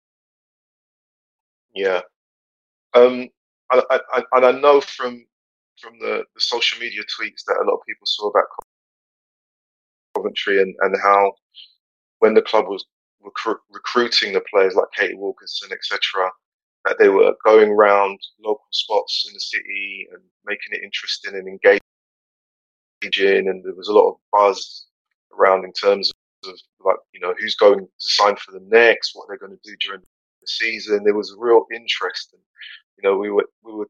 [1.74, 2.00] Yeah.
[2.94, 3.28] Um,
[3.70, 5.24] I, I, and I know from
[5.80, 8.44] from the, the social media tweets that a lot of people saw about
[10.14, 11.32] Coventry and, and how
[12.18, 12.84] when the club was
[13.24, 16.30] recru- recruiting the players like Katie Wilkinson, etc.,
[16.84, 21.48] that they were going around local spots in the city and making it interesting and
[21.48, 21.80] engaging,
[23.48, 24.86] and there was a lot of buzz
[25.36, 26.12] around in terms
[26.44, 29.70] of like you know who's going to sign for them next, what they're going to
[29.70, 31.04] do during the season.
[31.04, 32.42] There was real interest, and
[32.98, 33.88] you know we were we were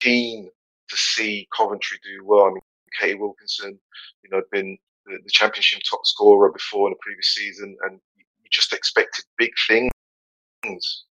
[0.00, 0.50] keen
[0.88, 2.46] to see Coventry do well.
[2.46, 2.60] I mean,
[2.98, 3.78] Katie Wilkinson,
[4.22, 8.00] you know, had been the, the championship top scorer before in the previous season, and
[8.16, 11.04] you just expected big things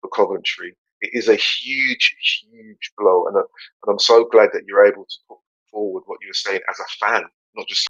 [0.00, 0.76] for Coventry.
[1.02, 2.16] It is a huge,
[2.50, 3.44] huge blow, and, and
[3.88, 5.38] I'm so glad that you're able to put
[5.70, 7.88] forward what you were saying as a fan, not just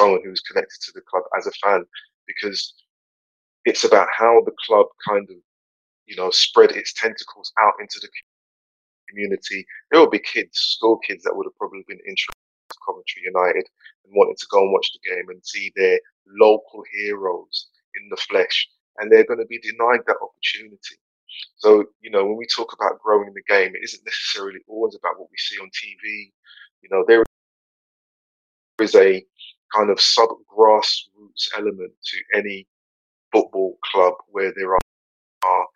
[0.00, 1.84] someone who's connected to the club as a fan,
[2.26, 2.74] because
[3.64, 5.36] it's about how the club kind of,
[6.06, 8.08] you know, spread its tentacles out into the
[9.08, 9.64] community.
[9.90, 12.34] There will be kids, school kids, that would have probably been interested
[12.70, 13.66] in Coventry United
[14.04, 16.00] and wanted to go and watch the game and see their
[16.38, 20.96] local heroes in the flesh, and they're going to be denied that opportunity.
[21.56, 25.18] So, you know, when we talk about growing the game, it isn't necessarily always about
[25.18, 26.32] what we see on TV.
[26.82, 27.24] You know, there
[28.80, 29.24] is a
[29.74, 32.66] kind of sub grassroots element to any
[33.32, 34.80] football club where there are
[35.44, 35.66] are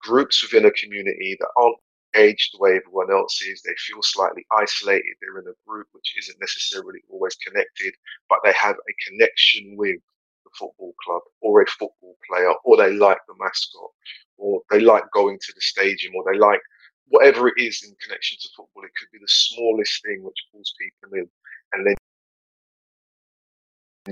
[0.00, 1.78] groups within a community that aren't
[2.16, 3.62] aged the way everyone else is.
[3.62, 5.16] They feel slightly isolated.
[5.20, 7.94] They're in a group which isn't necessarily always connected,
[8.28, 9.96] but they have a connection with
[10.44, 13.90] the football club or a football player, or they like the mascot,
[14.38, 16.60] or they like going to the stadium, or they like
[17.08, 18.84] whatever it is in connection to football.
[18.84, 21.28] It could be the smallest thing which pulls people in,
[21.74, 21.95] and then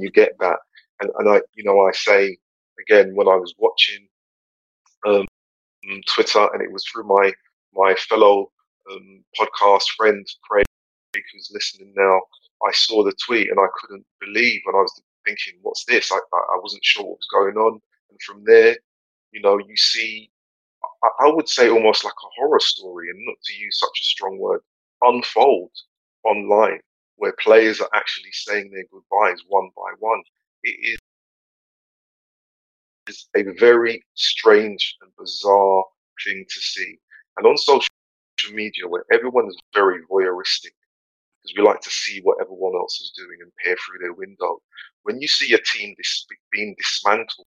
[0.03, 0.59] you get that.
[1.01, 2.37] And, and I, you know, I say
[2.81, 4.09] again when I was watching
[5.07, 5.27] um,
[6.09, 7.33] Twitter, and it was through my
[7.75, 8.51] my fellow
[8.91, 10.67] um, podcast friend Craig,
[11.33, 12.21] who's listening now.
[12.67, 16.17] I saw the tweet and I couldn't believe, and I was thinking, "What's this?" I
[16.17, 17.81] I wasn't sure what was going on,
[18.11, 18.77] and from there,
[19.33, 20.31] you know, you see,
[21.03, 24.05] I, I would say almost like a horror story, and not to use such a
[24.05, 24.61] strong word,
[25.03, 25.71] unfold
[26.25, 26.81] online
[27.17, 30.23] where players are actually saying their goodbyes one by one.
[30.63, 30.99] It
[33.09, 35.85] is a very strange and bizarre
[36.25, 36.99] thing to see.
[37.37, 37.89] And on social
[38.53, 40.75] media, where everyone is very voyeuristic,
[41.43, 44.61] because we like to see what everyone else is doing and peer through their window,
[45.03, 47.47] when you see a team dis- being dismantled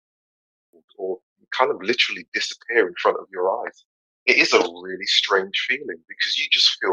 [0.97, 1.19] or
[1.57, 3.83] kind of literally disappear in front of your eyes,
[4.25, 6.90] it is a really strange feeling because you just feel.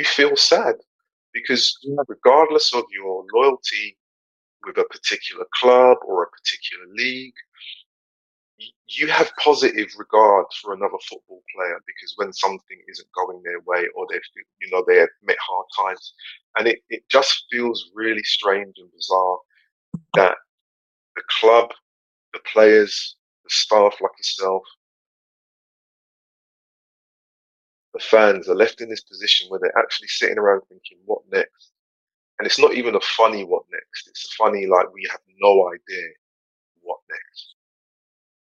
[0.00, 0.76] You feel sad
[1.34, 3.98] because regardless of your loyalty
[4.64, 7.34] with a particular club or a particular league,
[8.86, 13.88] you have positive regard for another football player because when something isn't going their way
[13.94, 14.22] or they've
[14.62, 16.14] you know they have met hard times
[16.56, 19.38] and it, it just feels really strange and bizarre
[20.14, 20.36] that
[21.14, 21.68] the club
[22.32, 24.62] the players the staff like yourself
[27.94, 31.72] the fans are left in this position where they're actually sitting around thinking what next
[32.38, 36.08] and it's not even a funny what next it's funny like we have no idea
[36.82, 37.54] what next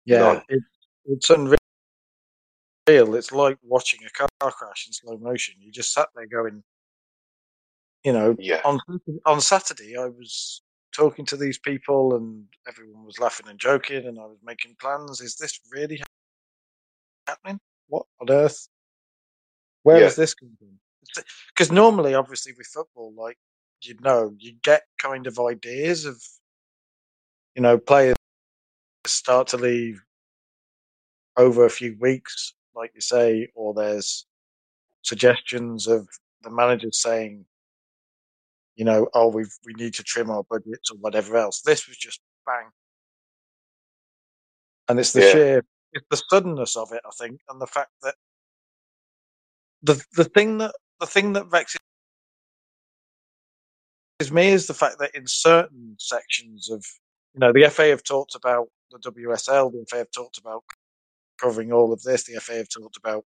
[0.07, 0.63] yeah, it,
[1.05, 1.57] it's unreal.
[2.87, 5.55] It's like watching a car crash in slow motion.
[5.59, 6.63] You just sat there going,
[8.05, 8.61] you know, yeah.
[8.63, 8.79] on
[9.25, 10.61] on Saturday I was
[10.95, 15.19] talking to these people and everyone was laughing and joking and I was making plans.
[15.19, 16.01] Is this really
[17.27, 17.59] happening?
[17.89, 18.69] What on earth?
[19.87, 20.07] Where Yeah.
[20.07, 21.23] is this coming from?
[21.47, 23.37] Because normally, obviously, with football, like
[23.83, 26.21] you know, you get kind of ideas of,
[27.55, 28.17] you know, players
[29.05, 30.03] start to leave
[31.37, 34.25] over a few weeks, like you say, or there's
[35.03, 36.05] suggestions of
[36.41, 37.45] the manager saying,
[38.75, 41.61] you know, oh, we we need to trim our budgets or whatever else.
[41.61, 42.71] This was just bang,
[44.89, 45.31] and it's the Yeah.
[45.31, 48.15] sheer, it's the suddenness of it, I think, and the fact that
[49.83, 51.77] the the thing that the thing that vexes
[54.31, 56.83] me is the fact that in certain sections of,
[57.33, 60.63] you know, the FA have talked about the WSL, the FA have talked about
[61.39, 63.23] covering all of this, the FA have talked about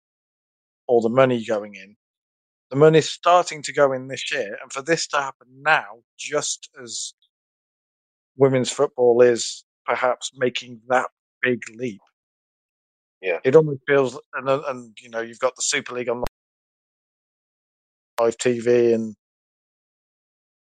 [0.87, 1.95] all the money going in.
[2.69, 6.69] The money's starting to go in this year, and for this to happen now, just
[6.81, 7.13] as
[8.37, 11.07] women's football is perhaps making that
[11.41, 12.01] big leap,
[13.21, 13.39] Yeah.
[13.43, 16.23] it almost feels, and, and you know, you've got the Super League on
[18.21, 19.15] live TV, and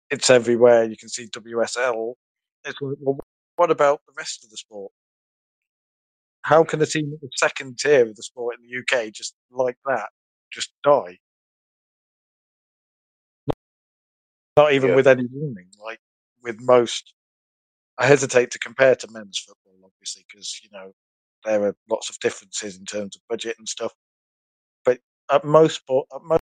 [0.09, 0.83] it's everywhere.
[0.85, 2.13] You can see WSL.
[2.65, 3.19] It's like, well,
[3.55, 4.91] what about the rest of the sport?
[6.41, 9.33] How can a team at the second tier of the sport in the UK just
[9.51, 10.09] like that
[10.51, 11.17] just die?
[14.57, 14.95] Not even Yeah.
[14.95, 15.99] with any warning, like
[16.41, 17.13] with most.
[17.97, 20.91] I hesitate to compare to men's football, obviously, because you know
[21.45, 23.93] there are lots of differences in terms of budget and stuff.
[24.85, 24.99] But
[25.31, 26.42] at most sport, at most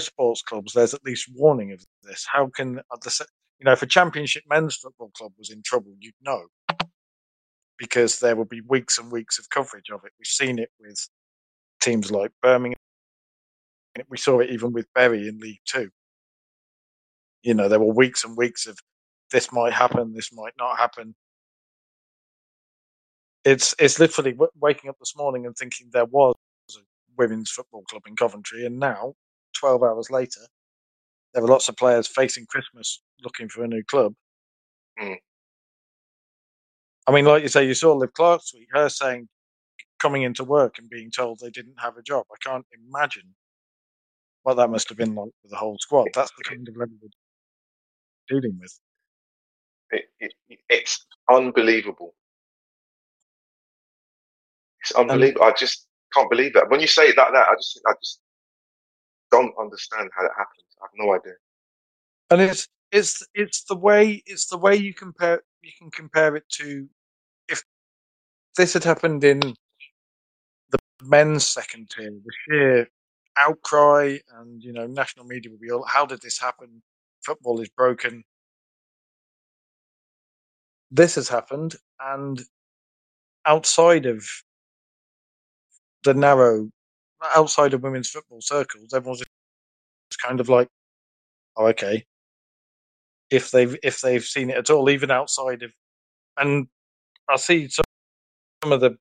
[0.00, 2.26] sports clubs, there's at least warning of this.
[2.30, 3.26] How can uh, the
[3.58, 6.44] you know if a championship men's football club was in trouble, you'd know
[7.78, 10.12] because there would be weeks and weeks of coverage of it.
[10.18, 11.08] We've seen it with
[11.80, 12.78] teams like Birmingham.
[14.08, 15.90] We saw it even with Bury in League Two.
[17.42, 18.78] You know, there were weeks and weeks of
[19.30, 21.14] this might happen, this might not happen.
[23.44, 26.34] It's it's literally w- waking up this morning and thinking there was
[26.76, 26.80] a
[27.16, 29.14] women's football club in Coventry, and now,
[29.64, 30.40] twelve hours later,
[31.32, 34.12] there were lots of players facing Christmas looking for a new club.
[35.00, 35.16] Mm.
[37.06, 39.28] I mean, like you say, you saw Liv Clark's tweet, her saying
[39.98, 42.26] coming into work and being told they didn't have a job.
[42.30, 43.34] I can't imagine
[44.42, 46.08] what that must have been like for the whole squad.
[46.14, 47.08] That's the kind of level we're
[48.40, 48.78] dealing with.
[49.90, 52.14] It, it, it's unbelievable.
[54.82, 55.44] It's unbelievable.
[55.44, 56.68] I just can't believe that.
[56.68, 58.20] When you say it like that, I just, I just
[59.34, 60.68] don't understand how that happened.
[60.80, 61.36] I have no idea.
[62.30, 62.62] and it's
[62.98, 66.68] it's it's the way it's the way you compare you can compare it to
[67.54, 67.62] if
[68.56, 72.88] this had happened in the men's second tier, the sheer
[73.36, 76.82] outcry and you know national media would be all, how did this happen?
[77.28, 78.22] Football is broken.
[80.90, 82.36] This has happened, and
[83.46, 84.24] outside of
[86.04, 86.70] the narrow,
[87.34, 90.68] outside of women's football circles, everyone's just kind of like,
[91.56, 92.04] oh, okay.
[93.30, 95.72] If they've if they've seen it at all, even outside of,
[96.36, 96.66] and
[97.28, 97.84] I see some,
[98.62, 98.96] some of the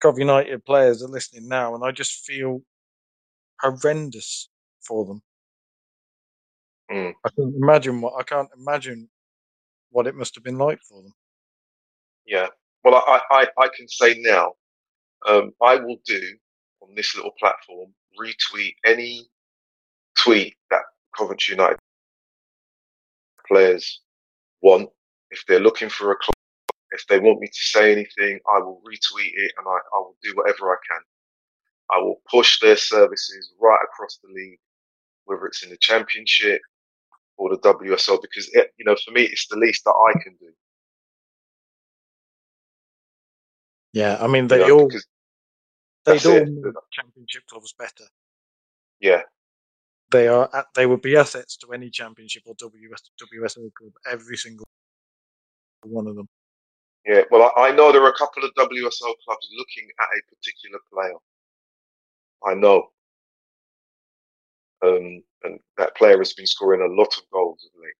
[0.00, 2.62] Cov United players are listening now, and I just feel
[3.60, 4.48] horrendous
[4.82, 5.22] for them.
[6.90, 7.12] Mm.
[7.24, 9.08] I can't imagine what I can't imagine
[9.90, 11.12] what it must have been like for them.
[12.26, 12.48] Yeah.
[12.84, 14.52] Well, I, I, I can say now,
[15.28, 16.20] um, I will do
[16.90, 19.28] on this little platform retweet any
[20.18, 20.82] tweet that
[21.16, 21.78] Coventry United
[23.46, 24.00] players
[24.60, 24.90] want.
[25.30, 26.34] If they're looking for a club,
[26.90, 30.16] if they want me to say anything, I will retweet it and I, I will
[30.22, 31.02] do whatever I can.
[31.92, 34.58] I will push their services right across the league,
[35.24, 36.60] whether it's in the championship
[37.36, 40.36] or the WSL, because it, you know, for me, it's the least that I can
[40.40, 40.48] do.
[43.92, 45.06] Yeah, I mean they you know, all because
[46.04, 48.04] they'd all make championship clubs better.
[49.00, 49.22] yeah,
[50.10, 54.66] They are they would be assets to any championship or WS, WSL club, every single
[55.84, 56.28] one of them.
[57.06, 57.22] yeah.
[57.30, 60.78] Well, I, I know there are a couple of WSL clubs looking at a particular
[60.92, 61.14] player.
[62.46, 62.88] I know.
[64.82, 67.92] Um, and that player has been scoring a lot of goals of late.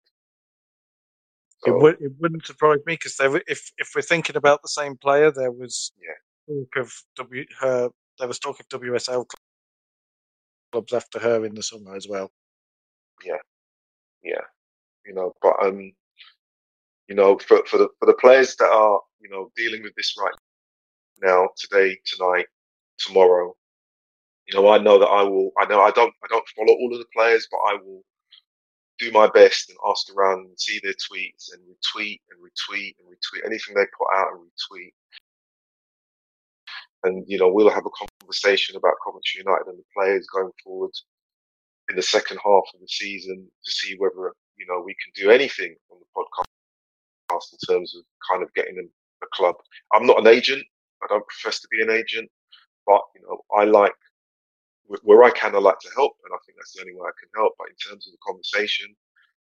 [1.65, 5.31] It would it wouldn't surprise me because if if we're thinking about the same player,
[5.31, 6.30] there was Yeah.
[6.51, 7.89] Talk of W her
[8.19, 9.25] there was talk of WSL cl-
[10.71, 12.31] clubs after her in the summer as well.
[13.25, 13.37] yeah,
[14.23, 14.41] yeah.
[15.05, 15.93] You know, but um,
[17.09, 20.15] you know, for for the for the players that are you know dealing with this
[20.19, 20.33] right
[21.23, 22.47] now, today, tonight,
[22.99, 23.55] tomorrow,
[24.47, 25.51] you know, I know that I will.
[25.59, 28.03] I know I don't I don't follow all of the players, but I will
[28.99, 33.07] do my best and ask around and see their tweets and retweet and retweet and
[33.09, 34.93] retweet anything they put out and retweet.
[37.03, 40.91] And you know, we'll have a conversation about Coventry United and the players going forward
[41.89, 45.31] in the second half of the season to see whether you know we can do
[45.31, 48.89] anything on the podcast in terms of kind of getting them
[49.23, 49.55] a club.
[49.93, 50.63] I'm not an agent.
[51.03, 52.29] I don't profess to be an agent,
[52.85, 53.93] but you know, I like
[55.03, 55.55] where I can.
[55.55, 57.53] I like to help, and I think that's the only way I can help.
[57.57, 58.93] But in terms of the conversation,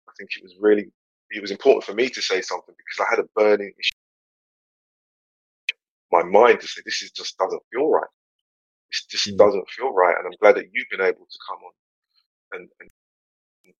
[0.08, 0.90] I think it was really
[1.30, 3.97] it was important for me to say something because I had a burning issue
[6.12, 8.08] my mind to say this is just doesn't feel right.
[8.90, 9.38] This just Mm.
[9.38, 11.72] doesn't feel right, and I'm glad that you've been able to come on
[12.60, 12.90] and and,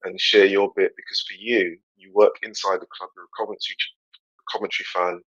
[0.04, 3.10] and share your bit because for you, you work inside the club.
[3.16, 3.76] You're a Coventry
[4.52, 5.22] Coventry fan.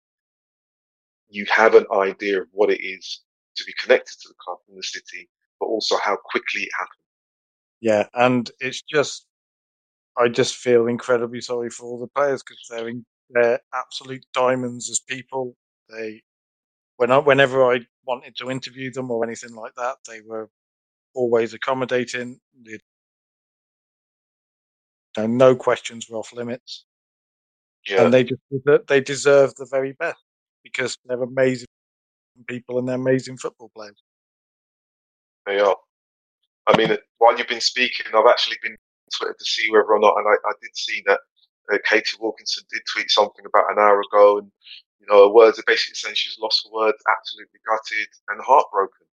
[1.29, 3.21] You have an idea of what it is
[3.57, 5.29] to be connected to the club in the city,
[5.59, 7.05] but also how quickly it happened.
[7.81, 9.25] Yeah, and it's just
[10.17, 14.89] I just feel incredibly sorry for all the players because they're in, they're absolute diamonds
[14.89, 15.55] as people.
[15.89, 16.21] They
[16.99, 20.49] when I, whenever I wanted to interview them or anything like that, they were
[21.15, 22.41] always accommodating.
[22.65, 22.77] You
[25.17, 26.83] know, no questions were off limits,
[27.87, 28.41] Yeah, and they just
[28.89, 30.19] they deserve the very best
[30.61, 31.67] because they're amazing
[32.47, 34.03] people and they're amazing football players.
[35.45, 35.77] they are.
[36.67, 38.77] I mean, while you've been speaking, I've actually been on
[39.17, 41.19] Twitter to see whether or not, and I, I did see that
[41.73, 44.51] uh, Katie Wilkinson did tweet something about an hour ago, and
[44.99, 49.07] you know, her words are basically saying she's lost for words, absolutely gutted and heartbroken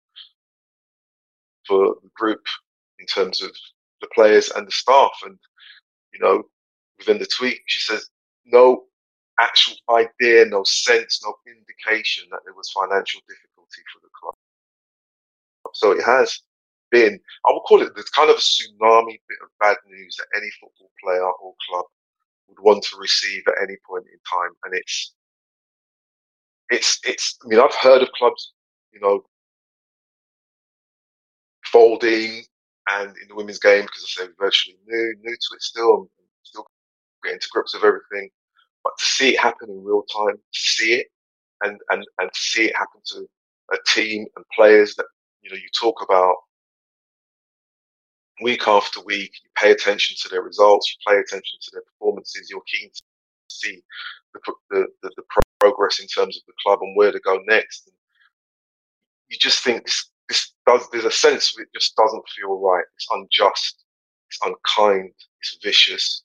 [1.66, 2.45] for the group
[2.99, 3.51] in terms of
[4.01, 5.12] the players and the staff.
[5.24, 5.39] And
[6.12, 6.43] you know,
[6.99, 8.09] within the tweet, she says
[8.47, 8.85] no
[9.41, 14.35] actual idea, no sense, no indication that there was financial difficulty for the club.
[15.74, 16.41] So it has
[16.91, 20.51] been, I would call it the kind of tsunami bit of bad news that any
[20.61, 21.87] football player or club
[22.49, 24.51] would want to receive at any point in time.
[24.64, 25.14] And it's,
[26.70, 28.52] it's, it's, I mean, I've heard of clubs,
[28.92, 29.22] you know,
[31.66, 32.44] folding
[32.90, 36.08] and in the women's game because I say virtually new, new to it still, I'm
[36.42, 36.66] still
[37.24, 38.30] getting to grips with everything.
[38.82, 41.06] But to see it happen in real time, to see it
[41.62, 43.26] and, and, and to see it happen to
[43.72, 45.06] a team and players that,
[45.42, 46.36] you know, you talk about
[48.42, 52.48] week after week, you pay attention to their results, you pay attention to their performances,
[52.50, 53.02] you're keen to
[53.48, 53.80] see
[54.34, 54.40] the,
[54.70, 55.22] the, the, the
[55.64, 57.86] progress in terms of the club and where to go next.
[57.86, 57.96] And
[59.28, 62.84] you just think this, this does, there's a sense of it just doesn't feel right.
[62.96, 63.84] It's unjust.
[64.30, 65.10] It's unkind.
[65.40, 66.22] It's vicious.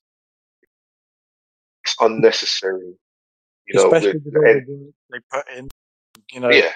[1.86, 2.94] It's unnecessary.
[3.68, 5.70] You know, Especially with all and- they put in
[6.32, 6.74] You know, Yeah.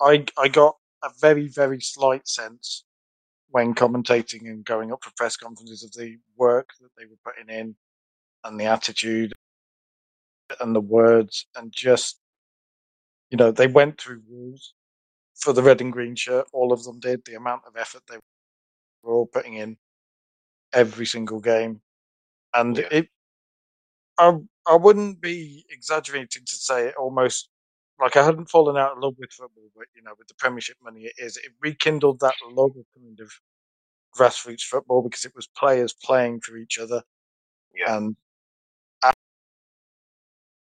[0.00, 2.84] I, I I got a very very slight sense
[3.50, 7.54] when commentating and going up for press conferences of the work that they were putting
[7.54, 7.76] in
[8.44, 9.32] and the attitude
[10.60, 12.20] and the words and just
[13.30, 14.74] you know they went through walls
[15.36, 18.18] for the red and green shirt all of them did the amount of effort they
[19.02, 19.76] were all putting in
[20.72, 21.80] every single game
[22.54, 22.88] and Yeah.
[22.90, 23.08] it
[24.18, 27.48] I I wouldn't be exaggerating to say it almost
[28.00, 30.76] like I hadn't fallen out of love with football, but you know, with the Premiership
[30.82, 33.32] money it is, it rekindled that love of kind of
[34.16, 37.02] grassroots football because it was players playing for each other
[37.74, 37.96] Yeah.
[37.96, 38.16] and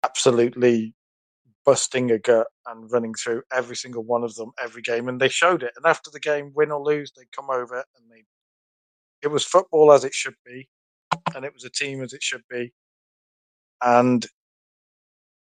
[0.06, 0.94] absolutely
[1.66, 5.30] busting a gut and running through every single one of them every game, and they
[5.30, 5.74] showed it.
[5.76, 8.24] And after the game, win or lose, they'd come over and they.
[9.24, 10.70] It was football as it should be,
[11.36, 12.74] and it was a team as it should be,
[13.84, 14.26] and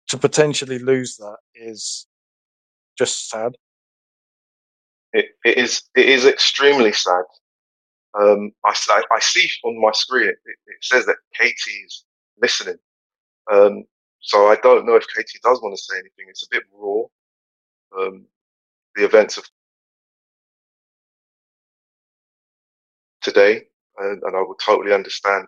[0.09, 2.07] to potentially lose that is
[2.99, 3.53] just sad.
[5.13, 7.25] It, it is it is extremely sad.
[8.21, 8.75] Um, I,
[9.13, 12.05] I- see on my screen it, it, says that Katie is
[12.43, 12.79] listening.
[13.53, 13.85] Um,
[14.21, 16.27] so I don't know if Katie does want to say anything.
[16.29, 17.03] It's a bit raw.
[17.99, 18.27] Um,
[18.97, 19.45] the events of
[23.23, 23.63] today,
[23.99, 25.47] and, and I will totally understand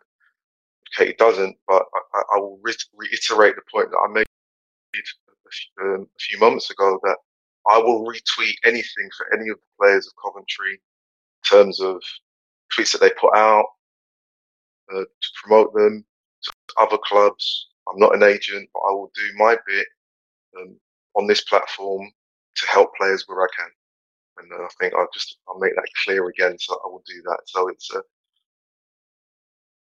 [0.87, 1.57] if Katie doesn't.
[1.68, 4.27] But I, I will re- reiterate the point that I made
[4.95, 7.16] a few, um, a few moments ago that
[7.70, 12.03] I will retweet anything for any of the players of Coventry in terms of
[12.77, 13.66] tweets that they put out
[14.95, 16.05] uh, to promote them
[16.45, 17.68] to other clubs.
[17.89, 19.87] I'm not an agent, but I will do my bit
[20.59, 20.76] um,
[21.16, 22.11] on this platform
[22.57, 23.70] to help players where I can.
[24.39, 26.59] And uh, I think I'll just I'll make that clear again.
[26.59, 27.41] So I will do that.
[27.47, 28.01] So it's uh,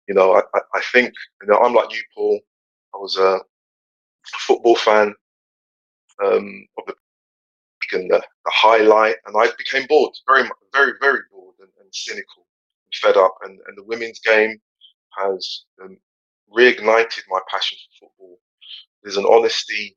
[0.09, 2.41] you know I, I, think you know I'm like you, Paul.
[2.95, 3.41] I was a
[4.26, 5.14] football fan
[6.24, 6.95] um, of the
[7.93, 12.47] and the, the highlight, and I became bored, very very very bored and, and cynical
[12.87, 13.37] and fed up.
[13.43, 14.61] And, and the women's game
[15.18, 15.97] has um,
[16.57, 18.39] reignited my passion for football.
[19.03, 19.97] There's an honesty,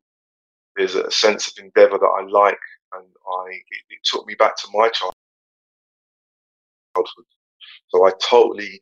[0.75, 2.59] there's a sense of endeavour that I like,
[2.93, 5.13] and I it, it took me back to my childhood.
[7.89, 8.81] So I totally,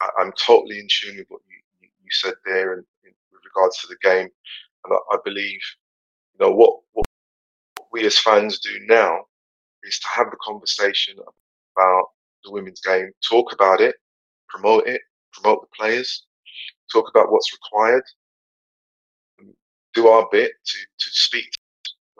[0.00, 3.80] I, I'm totally in tune with what you, you, said there, and in, with regards
[3.80, 4.28] to the game,
[4.84, 5.60] and I, I believe,
[6.38, 7.06] you know, what what
[7.92, 9.24] we as fans do now
[9.82, 12.04] is to have the conversation about
[12.44, 13.96] the women's game, talk about it,
[14.48, 15.00] promote it,
[15.32, 16.25] promote the players,
[16.92, 18.04] talk about what's required,
[19.94, 21.50] do our bit to to speak,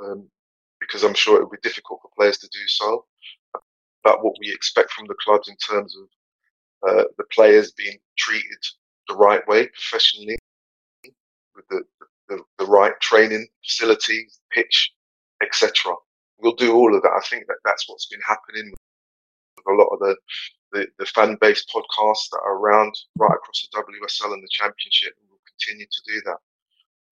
[0.03, 0.29] um,
[0.81, 3.05] because I'm sure it would be difficult for players to do so.
[4.05, 8.63] About what we expect from the clubs in terms of uh, the players being treated
[9.09, 10.39] the right way, professionally,
[11.55, 11.83] with the,
[12.29, 14.93] the, the right training facilities, pitch,
[15.43, 15.95] etc.
[16.39, 17.13] We'll do all of that.
[17.17, 18.73] I think that that's what's been happening
[19.57, 20.17] with a lot of the,
[20.73, 25.15] the, the fan based podcasts that are around right across the WSL and the Championship,
[25.21, 26.39] and we'll continue to do that.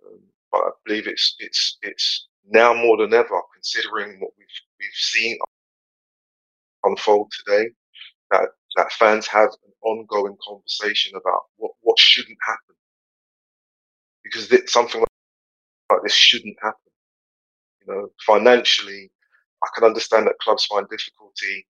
[0.06, 0.20] Um,
[0.52, 4.48] but I believe it's it's it's now more than ever, considering what we've
[4.80, 5.38] we've seen
[6.84, 7.70] unfold today,
[8.30, 12.76] that that fans have an ongoing conversation about what what shouldn't happen
[14.24, 15.00] because it, something
[15.90, 16.78] like this shouldn't happen.
[17.86, 19.10] You know, financially,
[19.64, 21.66] I can understand that clubs find difficulty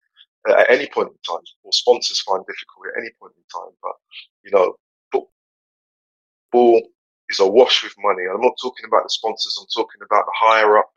[0.49, 3.73] at any point in time, or sponsors find difficulty at any point in time.
[3.83, 3.93] But
[4.45, 4.75] you know,
[5.13, 6.83] football
[7.29, 8.25] is awash with money.
[8.29, 9.59] I'm not talking about the sponsors.
[9.61, 10.91] I'm talking about the higher up,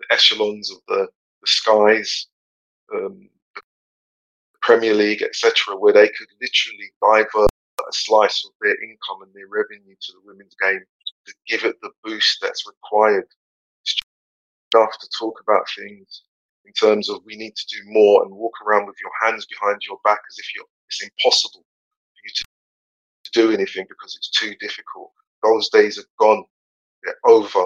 [0.00, 1.08] the echelons of the
[1.42, 2.26] the skies,
[2.94, 3.62] um, the
[4.62, 7.50] Premier League, etc., where they could literally divert
[7.80, 10.80] a slice of their income and their revenue to the women's game
[11.26, 13.26] to give it the boost that's required.
[14.74, 16.22] Enough to talk about things
[16.66, 19.80] in terms of we need to do more and walk around with your hands behind
[19.86, 22.44] your back as if you're, it's impossible for you to,
[23.32, 25.10] do anything because it's too difficult.
[25.42, 26.44] Those days are gone.
[27.02, 27.64] They're over.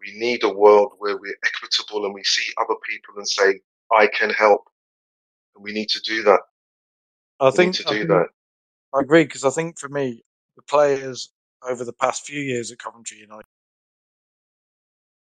[0.00, 3.60] We need a world where we're equitable and we see other people and say,
[3.92, 4.62] I can help.
[5.54, 6.40] And we need to do that.
[7.38, 8.28] I We think to I do that.
[8.94, 10.22] I agree because I think for me,
[10.56, 11.30] the players
[11.68, 13.44] over the past few years at Coventry United,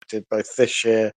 [0.08, 1.12] did both this year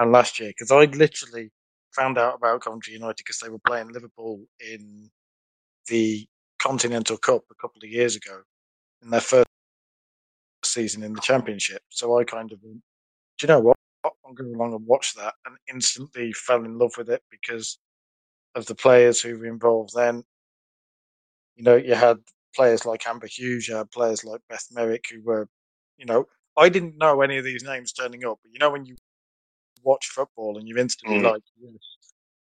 [0.00, 1.50] and last year, because I literally
[1.92, 5.10] found out about Coventry United because they were playing Liverpool in
[5.88, 6.26] the
[6.60, 8.40] Continental Cup a couple of years ago
[9.02, 9.46] in their first
[10.64, 11.82] season in the Championship.
[11.90, 12.80] So I kind of went,
[13.38, 13.76] do you know what?
[14.04, 17.78] I'm going along and watch that and instantly fell in love with it because
[18.54, 20.24] of the players who were involved then.
[21.56, 22.16] You know, you had
[22.56, 25.46] players like Amber Hughes, you had players like Beth Merrick who were,
[25.98, 26.24] you know,
[26.56, 28.96] I didn't know any of these names turning up, but you know when you
[29.82, 31.32] watch football and you instantly Mm.
[31.32, 31.78] like, yes,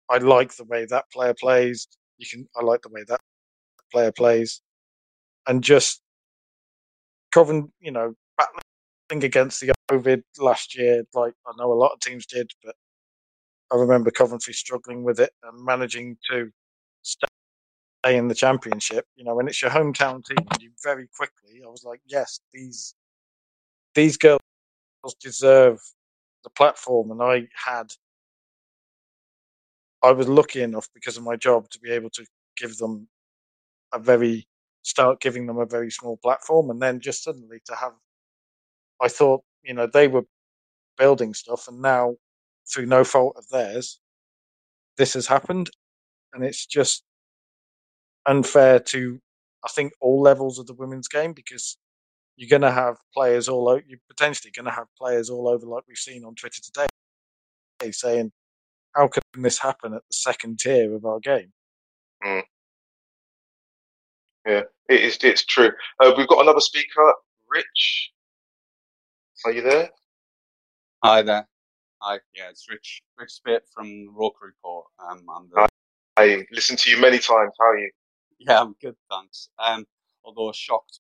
[0.09, 1.89] I like the way that player plays.
[2.19, 3.21] You can, I like the way that
[3.93, 4.61] player plays,
[5.47, 6.03] and just
[7.31, 11.05] Covent, you know, battling against the COVID last year.
[11.15, 12.75] Like I know a lot of teams did, but
[13.71, 16.51] I remember Coventry struggling with it and managing to
[17.03, 17.29] stay
[18.17, 19.07] in the championship.
[19.17, 22.95] You know, when it's your hometown team, you very quickly, I was like, yes, these
[23.95, 24.41] these girls
[25.21, 25.79] deserve
[26.45, 27.93] the platform, and I had.
[30.03, 32.25] I was lucky enough because of my job to be able to
[32.57, 33.09] give them
[33.93, 34.47] a very
[34.83, 37.93] start giving them a very small platform, and then just suddenly to have.
[39.01, 40.25] I thought, you know, they were
[40.99, 42.17] building stuff, and now
[42.73, 44.01] through no fault of theirs,
[44.99, 45.71] this has happened,
[46.35, 47.05] and it's just
[48.27, 49.21] unfair to,
[49.65, 51.77] I think, all levels of the women's game because
[52.39, 53.83] you're going to have players all over.
[53.85, 56.87] You're potentially going to have players all over, like we've seen on Twitter today,
[57.91, 58.31] saying,
[58.95, 61.53] "How can this happen at the second tier of our game?"
[64.47, 65.19] Yeah, it is.
[65.23, 65.73] It's true.
[66.01, 67.13] Uh, we've got another speaker,
[67.51, 68.13] Rich.
[69.45, 69.91] Are you there?
[71.05, 71.49] Hi there.
[72.01, 74.87] Hi, yeah, it's Rich, Rich Spit from Roker Report.
[75.01, 75.69] Um, I'm the,
[76.17, 77.53] I listened to you many times.
[77.59, 77.91] How are you?
[78.39, 79.49] yeah, I'm good, thanks.
[79.59, 79.85] Um,
[80.25, 81.01] although shocked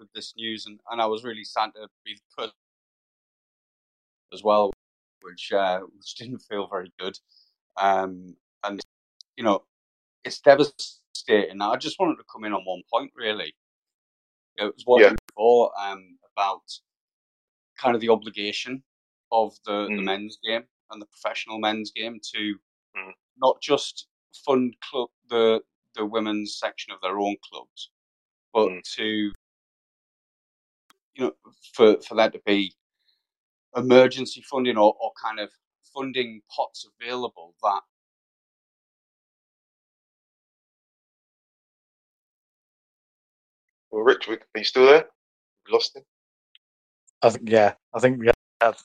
[0.00, 2.50] with this news, and, and I was really sad to be put
[4.32, 4.72] as well,
[5.22, 7.16] which uh, which didn't feel very good.
[7.76, 8.34] Um,
[8.64, 8.80] and
[9.36, 9.62] you know,
[10.24, 11.60] it's devastating.
[11.62, 13.54] I just wanted to come in on one point, really.
[14.56, 15.14] It was what Yeah.
[15.28, 16.62] before um, about
[17.78, 18.82] kind of the obligation
[19.32, 20.04] of the, the Mm.
[20.04, 22.58] men's game and the professional men's game to
[22.96, 23.12] Mm.
[23.36, 24.08] not just
[24.44, 25.62] fund club the
[25.94, 27.90] the women's section of their own clubs,
[28.52, 28.82] but Mm.
[28.96, 29.32] to
[31.14, 31.32] you know
[31.74, 32.74] for for that to be
[33.76, 35.50] emergency funding or, or kind of
[35.94, 37.80] funding pots available that
[43.90, 45.06] Well, Rich, are you still there?
[45.66, 46.04] We lost him.
[47.22, 48.30] I think, yeah, I think we
[48.60, 48.80] have.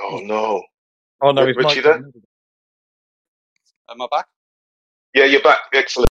[0.00, 0.62] Oh no.
[1.20, 2.02] Oh no, Ri- his Richie there?
[3.90, 4.26] am I back?
[5.14, 5.58] Yeah, you're back.
[5.74, 6.08] Excellent.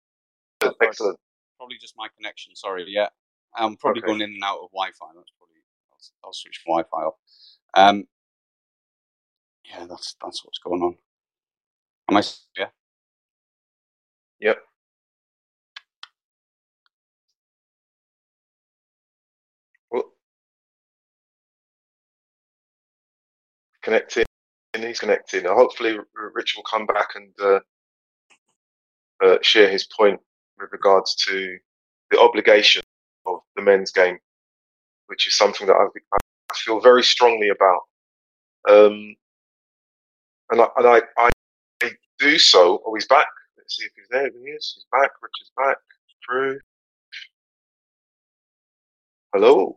[0.62, 0.72] Oh.
[0.80, 1.18] Excellent.
[1.58, 2.54] Probably just my connection.
[2.54, 2.84] Sorry.
[2.88, 3.08] Yeah,
[3.56, 4.08] I'm probably Okay.
[4.08, 5.06] going in and out of Wi-Fi.
[5.16, 5.98] That's probably I'll,
[6.28, 7.14] I'll switch Wi-Fi off.
[7.74, 8.04] Um,
[9.66, 10.96] yeah, that's that's what's going on.
[12.10, 12.22] Am I?
[12.58, 12.68] Yeah.
[14.40, 14.58] Yep.
[19.90, 20.04] Well,
[23.82, 24.24] connecting.
[24.76, 25.44] He's connecting.
[25.46, 25.98] Hopefully,
[26.34, 27.60] Rich will come back and uh,
[29.24, 30.20] uh, share his point
[30.60, 31.58] with regards to
[32.12, 32.83] the obligation
[33.26, 34.18] of the men's game,
[35.06, 36.18] which is something that I, I
[36.56, 37.80] feel very strongly about.
[38.68, 39.14] Um,
[40.50, 41.30] and I, and I, I,
[41.82, 42.82] I do so.
[42.86, 43.26] Oh, he's back.
[43.56, 44.28] Let's see if he's there.
[44.30, 44.72] He is.
[44.76, 45.10] He's back.
[45.22, 45.76] Rich is back.
[46.26, 46.60] Through.
[49.34, 49.76] Hello.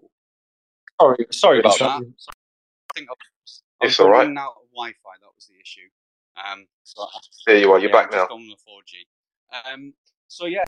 [1.02, 1.86] Sorry, sorry about It's that.
[1.86, 4.28] not- I think I was, I It's going all right.
[4.28, 5.10] in out of Wi-Fi.
[5.22, 5.88] That was the issue.
[6.38, 7.80] Um, so I- There you are.
[7.80, 8.24] You're yeah, back I'm now.
[8.24, 9.74] just on the 4G.
[9.74, 9.94] Um,
[10.28, 10.64] so yeah,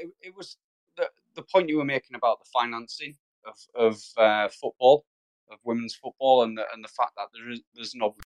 [0.00, 0.56] it, it was
[0.96, 3.16] the the point you were making about the financing
[3.46, 5.04] of of uh, football,
[5.50, 8.24] of women's football, and the and the fact that there is there's an obligation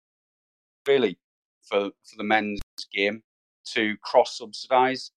[0.87, 1.19] really
[1.63, 2.61] for for the men's
[2.93, 3.23] game
[3.65, 5.13] to cross subsidise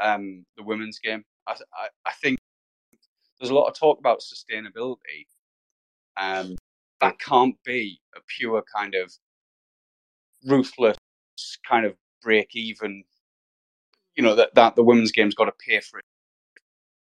[0.00, 1.24] um, the women's game.
[1.46, 2.38] I, I I think
[3.38, 5.26] there's a lot of talk about sustainability.
[6.16, 6.56] Um,
[7.00, 9.12] that can't be a pure kind of
[10.44, 10.96] ruthless
[11.68, 13.04] kind of break even.
[14.16, 16.00] You know that that the women's game's got to pay for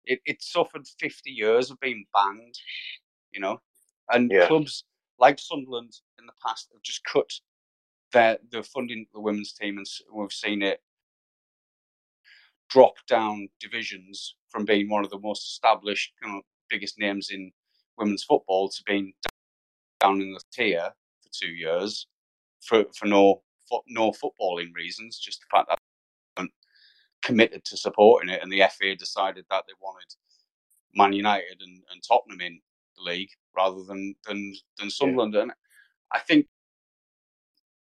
[0.08, 0.22] it.
[0.26, 2.56] It suffered 50 years of being banned.
[3.34, 3.62] You know,
[4.12, 4.48] and Yeah.
[4.48, 4.86] clubs
[5.20, 7.30] like Sunderland in the past have just cut
[8.12, 10.82] their the funding for the women's team, and we've seen it
[12.70, 17.52] drop down divisions from being one of the most established, you know, biggest names in
[17.98, 19.14] women's football to being
[20.00, 20.92] down in the tier
[21.22, 22.08] for two years
[22.62, 25.80] for for no fo- no footballing reasons, just the fact that
[27.26, 30.14] committed to supporting it, and the FA decided that they wanted
[30.94, 32.62] Man United and, and Tottenham in
[32.96, 35.36] the league rather than than than Sunderland.
[35.36, 35.52] And
[36.12, 36.48] I think,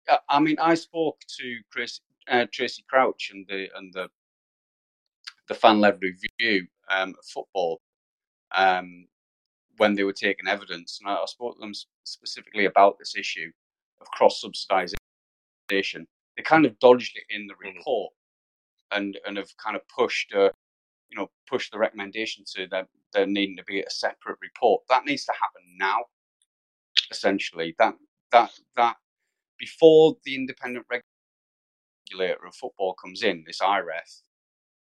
[0.08, 4.08] I- I mean, I spoke to Chris uh, Tracey Crouch and the and the
[5.48, 7.80] the fan led review um, of football
[8.54, 9.06] um,
[9.76, 11.72] when they were taking evidence, and I, I spoke to them
[12.04, 13.50] specifically about this issue
[14.00, 14.96] of cross subsidisation.
[16.36, 17.76] They kind of dodged it in the Mhm.
[17.76, 18.12] report,
[18.94, 20.50] and and have kind of pushed uh,
[21.10, 24.82] you know pushed the recommendation to that there needing to be a separate report.
[24.90, 25.98] That needs to happen now.
[27.12, 27.94] essentially that
[28.32, 28.96] that that
[29.58, 30.86] before the independent
[32.12, 34.22] regulator of football comes in, this IREF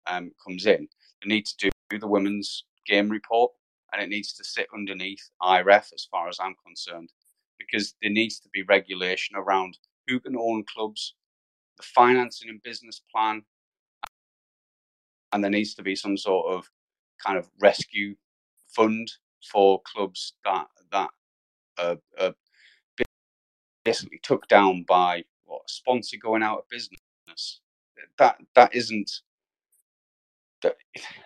[0.07, 0.87] um, comes in,
[1.23, 3.51] they need to do the women's game report,
[3.93, 7.11] and it needs to sit underneath IREF as far as I'm concerned,
[7.59, 9.77] because there needs to be regulation around
[10.07, 11.15] who can own clubs,
[11.77, 13.43] the financing and business plan,
[15.33, 16.69] and there needs to be some sort of
[17.25, 18.15] kind of rescue
[18.69, 19.11] fund
[19.51, 21.09] for clubs that that
[21.79, 22.33] are, are
[23.83, 27.61] basically took down by what a sponsor going out of business.
[28.17, 29.11] That that isn't.
[30.61, 30.75] That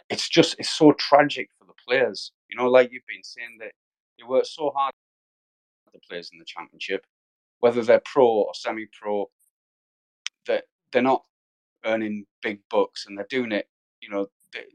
[0.10, 2.32] it's just it's so tragic for the players.
[2.50, 3.72] You know, like you've been saying that
[4.18, 4.94] they work so hard.
[5.94, 7.06] The players in the championship,
[7.60, 9.30] whether they're pro or semi-pro,
[10.48, 11.24] that they're not
[11.86, 13.68] earning big bucks and they're doing it.
[14.06, 14.66] You know, they,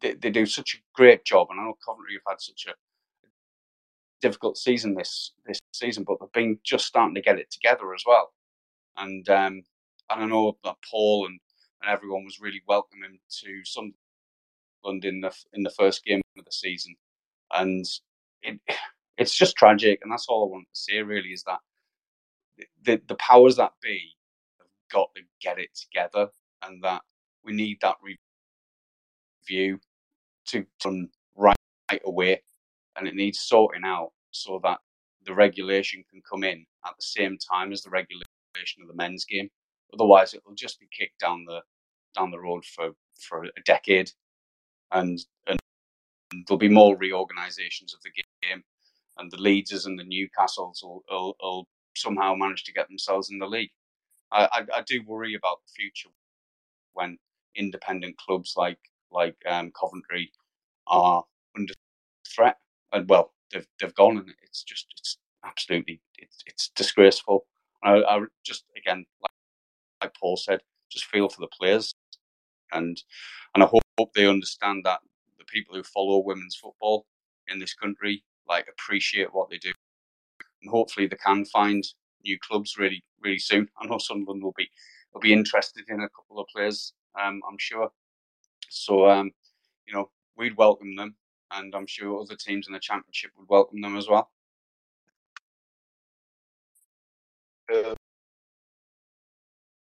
[0.00, 2.74] they, they do such a great job, and I know Coventry have had such a
[4.20, 8.04] difficult season this this season, but they've been just starting to get it together as
[8.06, 8.32] well.
[8.96, 9.62] And um,
[10.10, 11.38] and I know that Paul and,
[11.82, 16.52] and everyone was really welcoming to Sunderland in the in the first game of the
[16.52, 16.96] season,
[17.52, 17.86] and
[18.42, 18.60] it
[19.18, 21.60] it's just tragic, and that's all I want to say really is that
[22.84, 24.16] the the powers that be
[24.58, 26.28] have got to get it together,
[26.64, 27.02] and that
[27.44, 27.96] we need that
[29.48, 29.78] review
[30.46, 31.06] to run
[31.90, 32.42] right away
[32.96, 34.78] and it needs sorting out so that
[35.24, 39.24] the regulation can come in at the same time as the regulation of the men's
[39.24, 39.48] game.
[39.92, 41.60] Otherwise, it will just be kicked down the
[42.14, 42.90] down the road for,
[43.20, 44.10] for a decade,
[44.92, 45.58] and and
[46.46, 48.10] there'll be more reorganisations of the
[48.42, 48.62] game,
[49.18, 53.38] and the Leedses and the Newcastles will, will, will, somehow manage to get themselves in
[53.38, 53.70] the league.
[54.30, 56.10] I, I, I do worry about the future
[56.92, 57.18] when
[57.56, 58.78] independent clubs like
[59.12, 60.32] like um, Coventry
[60.86, 61.24] are
[61.56, 61.74] under
[62.26, 62.56] threat
[62.92, 67.46] and well, they've they've gone, and it's just it's absolutely it's it's disgraceful.
[67.82, 69.30] I, I just again, like,
[70.02, 71.94] like Paul said, just feel for the players,
[72.72, 73.00] and
[73.54, 75.00] and I hope, hope they understand that
[75.38, 77.06] the people who follow women's football
[77.48, 79.72] in this country like appreciate what they do,
[80.62, 81.84] and hopefully they can find
[82.24, 83.68] new clubs really really soon.
[83.80, 84.70] I know Sunderland will be
[85.12, 87.90] will be interested in a couple of players, um, I'm sure.
[88.68, 89.30] So um,
[89.86, 91.14] you know, we'd welcome them
[91.52, 94.30] and I'm sure other teams in the championship would welcome them as well.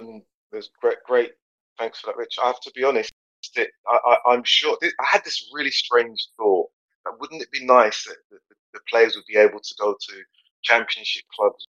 [0.00, 1.32] Um, there's great, great.
[1.78, 2.36] Thanks for that, Rich.
[2.42, 3.12] I have to be honest.
[3.56, 6.70] It, I, am sure I had this really strange thought.
[7.04, 8.38] That wouldn't it be nice that the,
[8.72, 10.22] the players would be able to go to
[10.62, 11.68] championship clubs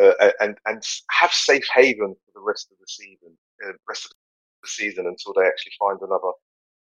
[0.00, 3.36] uh, and and have safe haven for the rest of the season,
[3.66, 4.12] uh, rest of
[4.64, 6.32] the season until they actually find another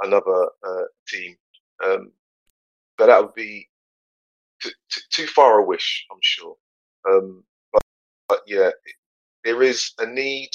[0.03, 1.37] another uh, team.
[1.85, 2.13] Um,
[2.97, 3.69] but that would be
[4.63, 6.57] t- t- too far a wish, I'm sure.
[7.09, 7.83] Um, but,
[8.29, 8.71] but, yeah,
[9.45, 10.51] there is a need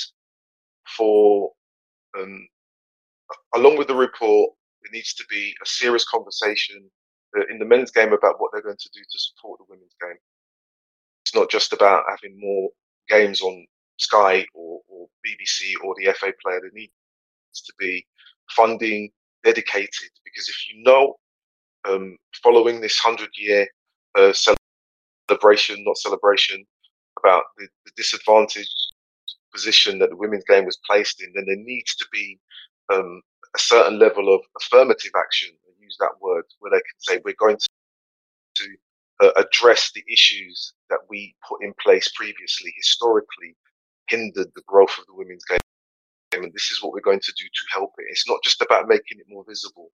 [0.97, 1.51] for,
[2.19, 2.47] um,
[3.55, 4.51] along with the report,
[4.83, 6.89] there needs to be a serious conversation
[7.37, 9.95] uh, in the men's game about what they're going to do to support the women's
[10.01, 10.17] game.
[11.25, 12.69] It's not just about having more
[13.07, 13.65] games on
[13.97, 16.59] Sky or, or BBC or the FA player.
[16.59, 16.91] There needs
[17.61, 18.05] to be
[18.49, 19.09] funding
[19.43, 21.15] dedicated because if you know,
[21.85, 23.67] um, following this hundred year
[24.15, 24.33] uh,
[25.29, 26.65] celebration, not celebration,
[27.19, 28.93] about the, the, disadvantaged
[29.53, 32.39] position that the women's game was placed in, then there needs to be
[32.91, 33.21] um,
[33.55, 35.49] a certain level of affirmative action.
[35.65, 37.69] I use that word where they can say we're going to,
[38.55, 38.75] to
[39.21, 43.55] uh, address the issues that we put in place previously, historically,
[44.07, 45.59] hindered the growth of the women's game
[46.43, 48.05] and this is what we're going to do to help it.
[48.09, 49.91] It's not just about making it more visible.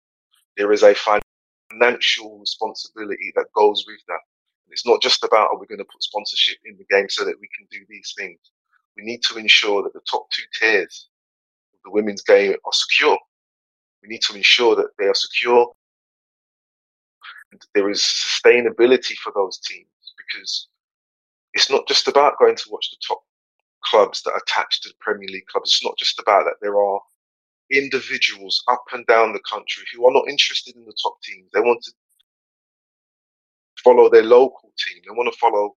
[0.56, 4.20] There is a financial responsibility that goes with that.
[4.68, 7.40] It's not just about, are we going to put sponsorship in the game so that
[7.40, 8.38] we can do these things?
[8.96, 11.08] We need to ensure that the top two tiers
[11.74, 13.18] of the women's game are secure.
[14.02, 15.72] We need to ensure that they are secure
[17.52, 20.68] and there is sustainability for those teams because
[21.52, 23.22] it's not just about going to watch the top
[23.84, 25.70] clubs that are attached to the Premier League clubs.
[25.70, 26.56] It's not just about that.
[26.62, 27.00] There are
[27.72, 31.48] individuals up and down the country who are not interested in the top teams.
[31.54, 31.92] They want to
[33.82, 35.02] follow their local team.
[35.04, 35.76] They want to follow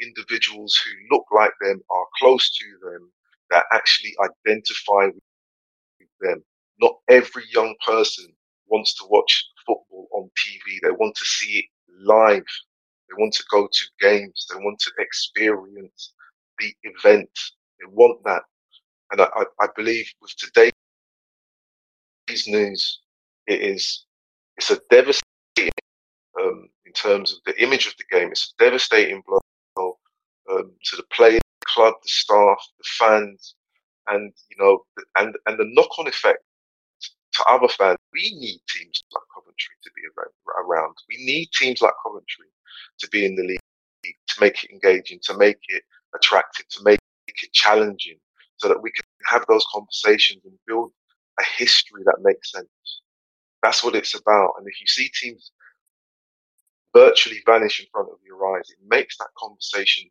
[0.00, 3.10] individuals who look like them, are close to them,
[3.50, 4.14] that actually
[4.46, 5.32] identify with
[6.20, 6.42] them.
[6.80, 8.26] Not every young person
[8.68, 10.78] wants to watch football on TV.
[10.82, 11.64] They want to see it
[12.04, 12.44] live.
[13.08, 14.46] They want to go to games.
[14.50, 16.12] They want to experience
[16.58, 17.30] the event.
[17.80, 18.42] They want that.
[19.12, 20.72] And I, I believe with today's
[22.46, 23.00] news,
[23.46, 24.06] it is,
[24.56, 25.72] it's a devastating,
[26.40, 28.30] um, in terms of the image of the game.
[28.30, 29.98] It's a devastating blow
[30.50, 33.54] um, to the players, the club, the staff, the fans,
[34.08, 34.80] and you know,
[35.16, 36.38] and and the knock-on effect
[37.34, 37.98] to other fans.
[38.12, 40.02] We need teams like Coventry to be
[40.58, 40.94] around.
[41.08, 42.46] We need teams like Coventry
[43.00, 45.82] to be in the league, to make it engaging, to make it
[46.14, 48.18] attractive, to make it challenging,
[48.56, 50.92] so that we can have those conversations and build
[51.40, 52.68] a history that makes sense.
[53.62, 54.54] That's what it's about.
[54.58, 55.52] And if you see teams
[56.94, 60.08] virtually vanish in front of your eyes, it makes that conversation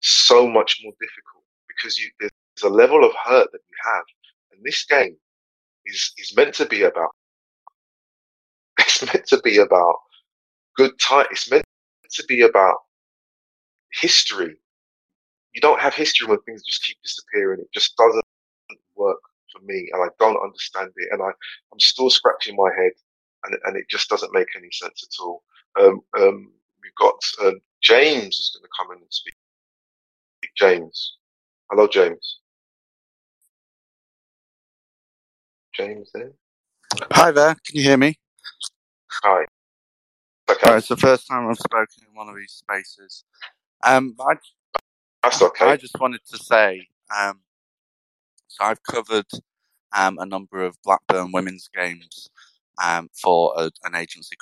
[0.00, 2.32] so much more difficult because you, there's
[2.64, 4.04] a level of hurt that you have.
[4.52, 5.16] And this game
[5.86, 7.10] is, is meant to be about,
[8.78, 9.96] it's meant to be about
[10.76, 11.26] good time.
[11.30, 11.64] It's meant
[12.12, 12.76] to be about
[13.92, 14.56] history.
[15.58, 17.58] You don't have history when things just keep disappearing.
[17.60, 18.24] It just doesn't
[18.94, 19.18] work
[19.52, 22.92] for me, and I don't understand it, and I, I'm still scratching my head,
[23.42, 25.42] and, and it just doesn't make any sense at all.
[25.80, 29.34] Um, um, we've got um, James is going to come in and speak.
[30.56, 31.16] James,
[31.72, 32.38] hello, James.
[35.74, 36.34] James there.
[37.14, 37.56] Hi there.
[37.66, 38.16] Can you hear me?
[39.24, 39.44] Hi.
[40.48, 40.70] Okay.
[40.70, 43.24] Uh, it's the first time I've spoken in one of these spaces.
[43.84, 44.34] Um, I,
[45.22, 45.66] That's okay.
[45.66, 47.40] I just wanted to say, um,
[48.46, 49.26] so I've covered
[49.96, 52.28] um, a number of Blackburn women's games
[52.82, 54.36] um, for a, an agency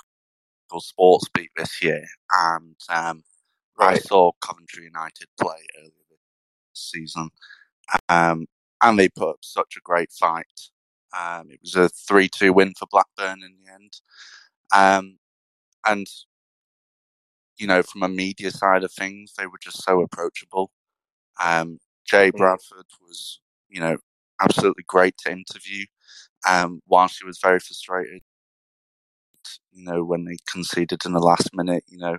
[0.68, 3.22] called Sportsbeat this year, and um,
[3.78, 6.18] I saw Coventry United play earlier this
[6.74, 7.30] season,
[8.08, 8.46] um,
[8.82, 10.46] and they put up such a great fight.
[11.18, 13.92] Um, it was a three-two win for Blackburn in the end,
[14.74, 15.18] um,
[15.86, 16.06] and
[17.58, 20.70] you know, from a media side of things, they were just so approachable.
[21.42, 22.30] Um, Jay.
[22.30, 23.96] Bradford was, you know,
[24.40, 25.84] absolutely great to interview.
[26.48, 28.22] Um, while she was very frustrated,
[29.72, 32.18] you know, when they conceded in the last minute, you know,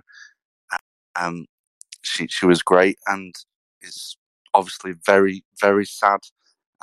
[1.16, 1.46] um,
[2.02, 3.34] she she was great, and
[3.80, 4.16] it's
[4.54, 6.20] obviously very very sad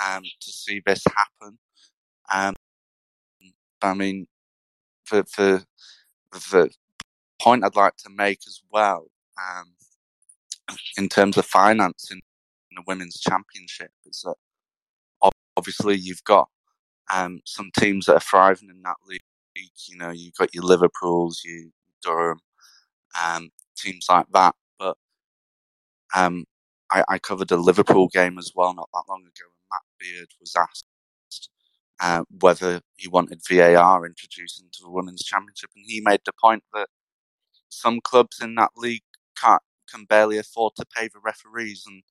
[0.04, 1.58] um, to see this happen.
[2.34, 2.56] Um,
[3.82, 4.28] I mean,
[5.06, 5.66] for the
[6.52, 6.70] the
[7.46, 9.06] point I'd like to make as well,
[9.38, 9.76] um,
[10.98, 12.22] in terms of financing
[12.76, 14.36] the women's championship, is that
[15.56, 16.50] obviously you've got
[17.14, 19.22] um, some teams that are thriving in that league.
[19.88, 21.70] You know, you've got your Liverpool's, your
[22.04, 22.40] Durham,
[23.24, 24.56] um, teams like that.
[24.80, 24.98] But
[26.14, 26.46] um,
[26.92, 30.30] I, I covered a Liverpool game as well not that long ago, and Matt Beard
[30.42, 30.86] was asked
[32.02, 36.64] uh, whether he wanted VAR introduced into the women's championship, and he made the point
[36.74, 36.90] that
[37.76, 39.04] some clubs in that league
[39.42, 42.04] can't, can barely afford to pay the referees, and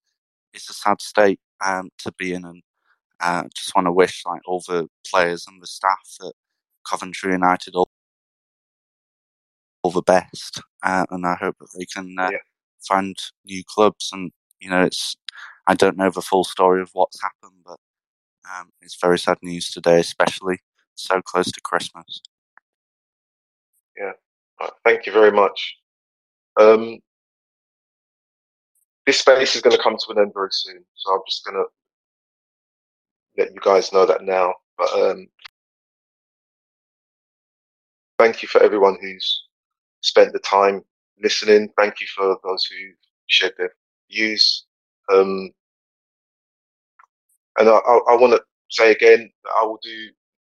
[0.53, 2.45] it's a sad state um, to be in.
[2.45, 2.63] And
[3.21, 6.33] uh, just want to wish like all the players and the staff at
[6.89, 7.89] Coventry United all,
[9.83, 12.39] all the best, uh, and I hope that they can uh, Yeah.
[12.87, 14.11] find new clubs.
[14.13, 15.17] And you know, it's
[15.67, 17.79] I don't know the full story of what's happened, but
[18.53, 20.59] um, it's very sad news today, especially
[20.95, 22.21] so close to Christmas.
[24.83, 25.77] Thank you very much.
[26.59, 26.99] Um,
[29.05, 31.55] this space is going to come to an end very soon, so I'm just going
[31.55, 31.65] to
[33.37, 34.53] let you guys know that now.
[34.77, 35.27] But um,
[38.17, 39.43] thank you for everyone who's
[40.01, 40.81] spent the time
[41.21, 41.69] listening.
[41.77, 42.93] Thank you for those who
[43.27, 43.71] shared their
[44.09, 44.65] views.
[45.11, 45.51] Um,
[47.57, 50.09] and I, I want to say again that I will do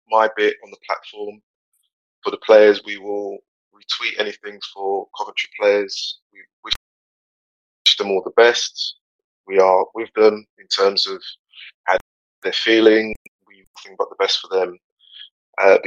[0.09, 1.41] my bit on the platform
[2.23, 2.81] for the players.
[2.85, 3.39] We will
[3.78, 6.19] retweet anything for Coventry players.
[6.34, 6.73] We wish
[7.97, 8.97] them all the best.
[9.47, 11.21] We are with them in terms of
[11.86, 11.97] how
[12.43, 13.15] they're feeling.
[13.47, 14.78] We think about the best for them.
[15.61, 15.78] Uh,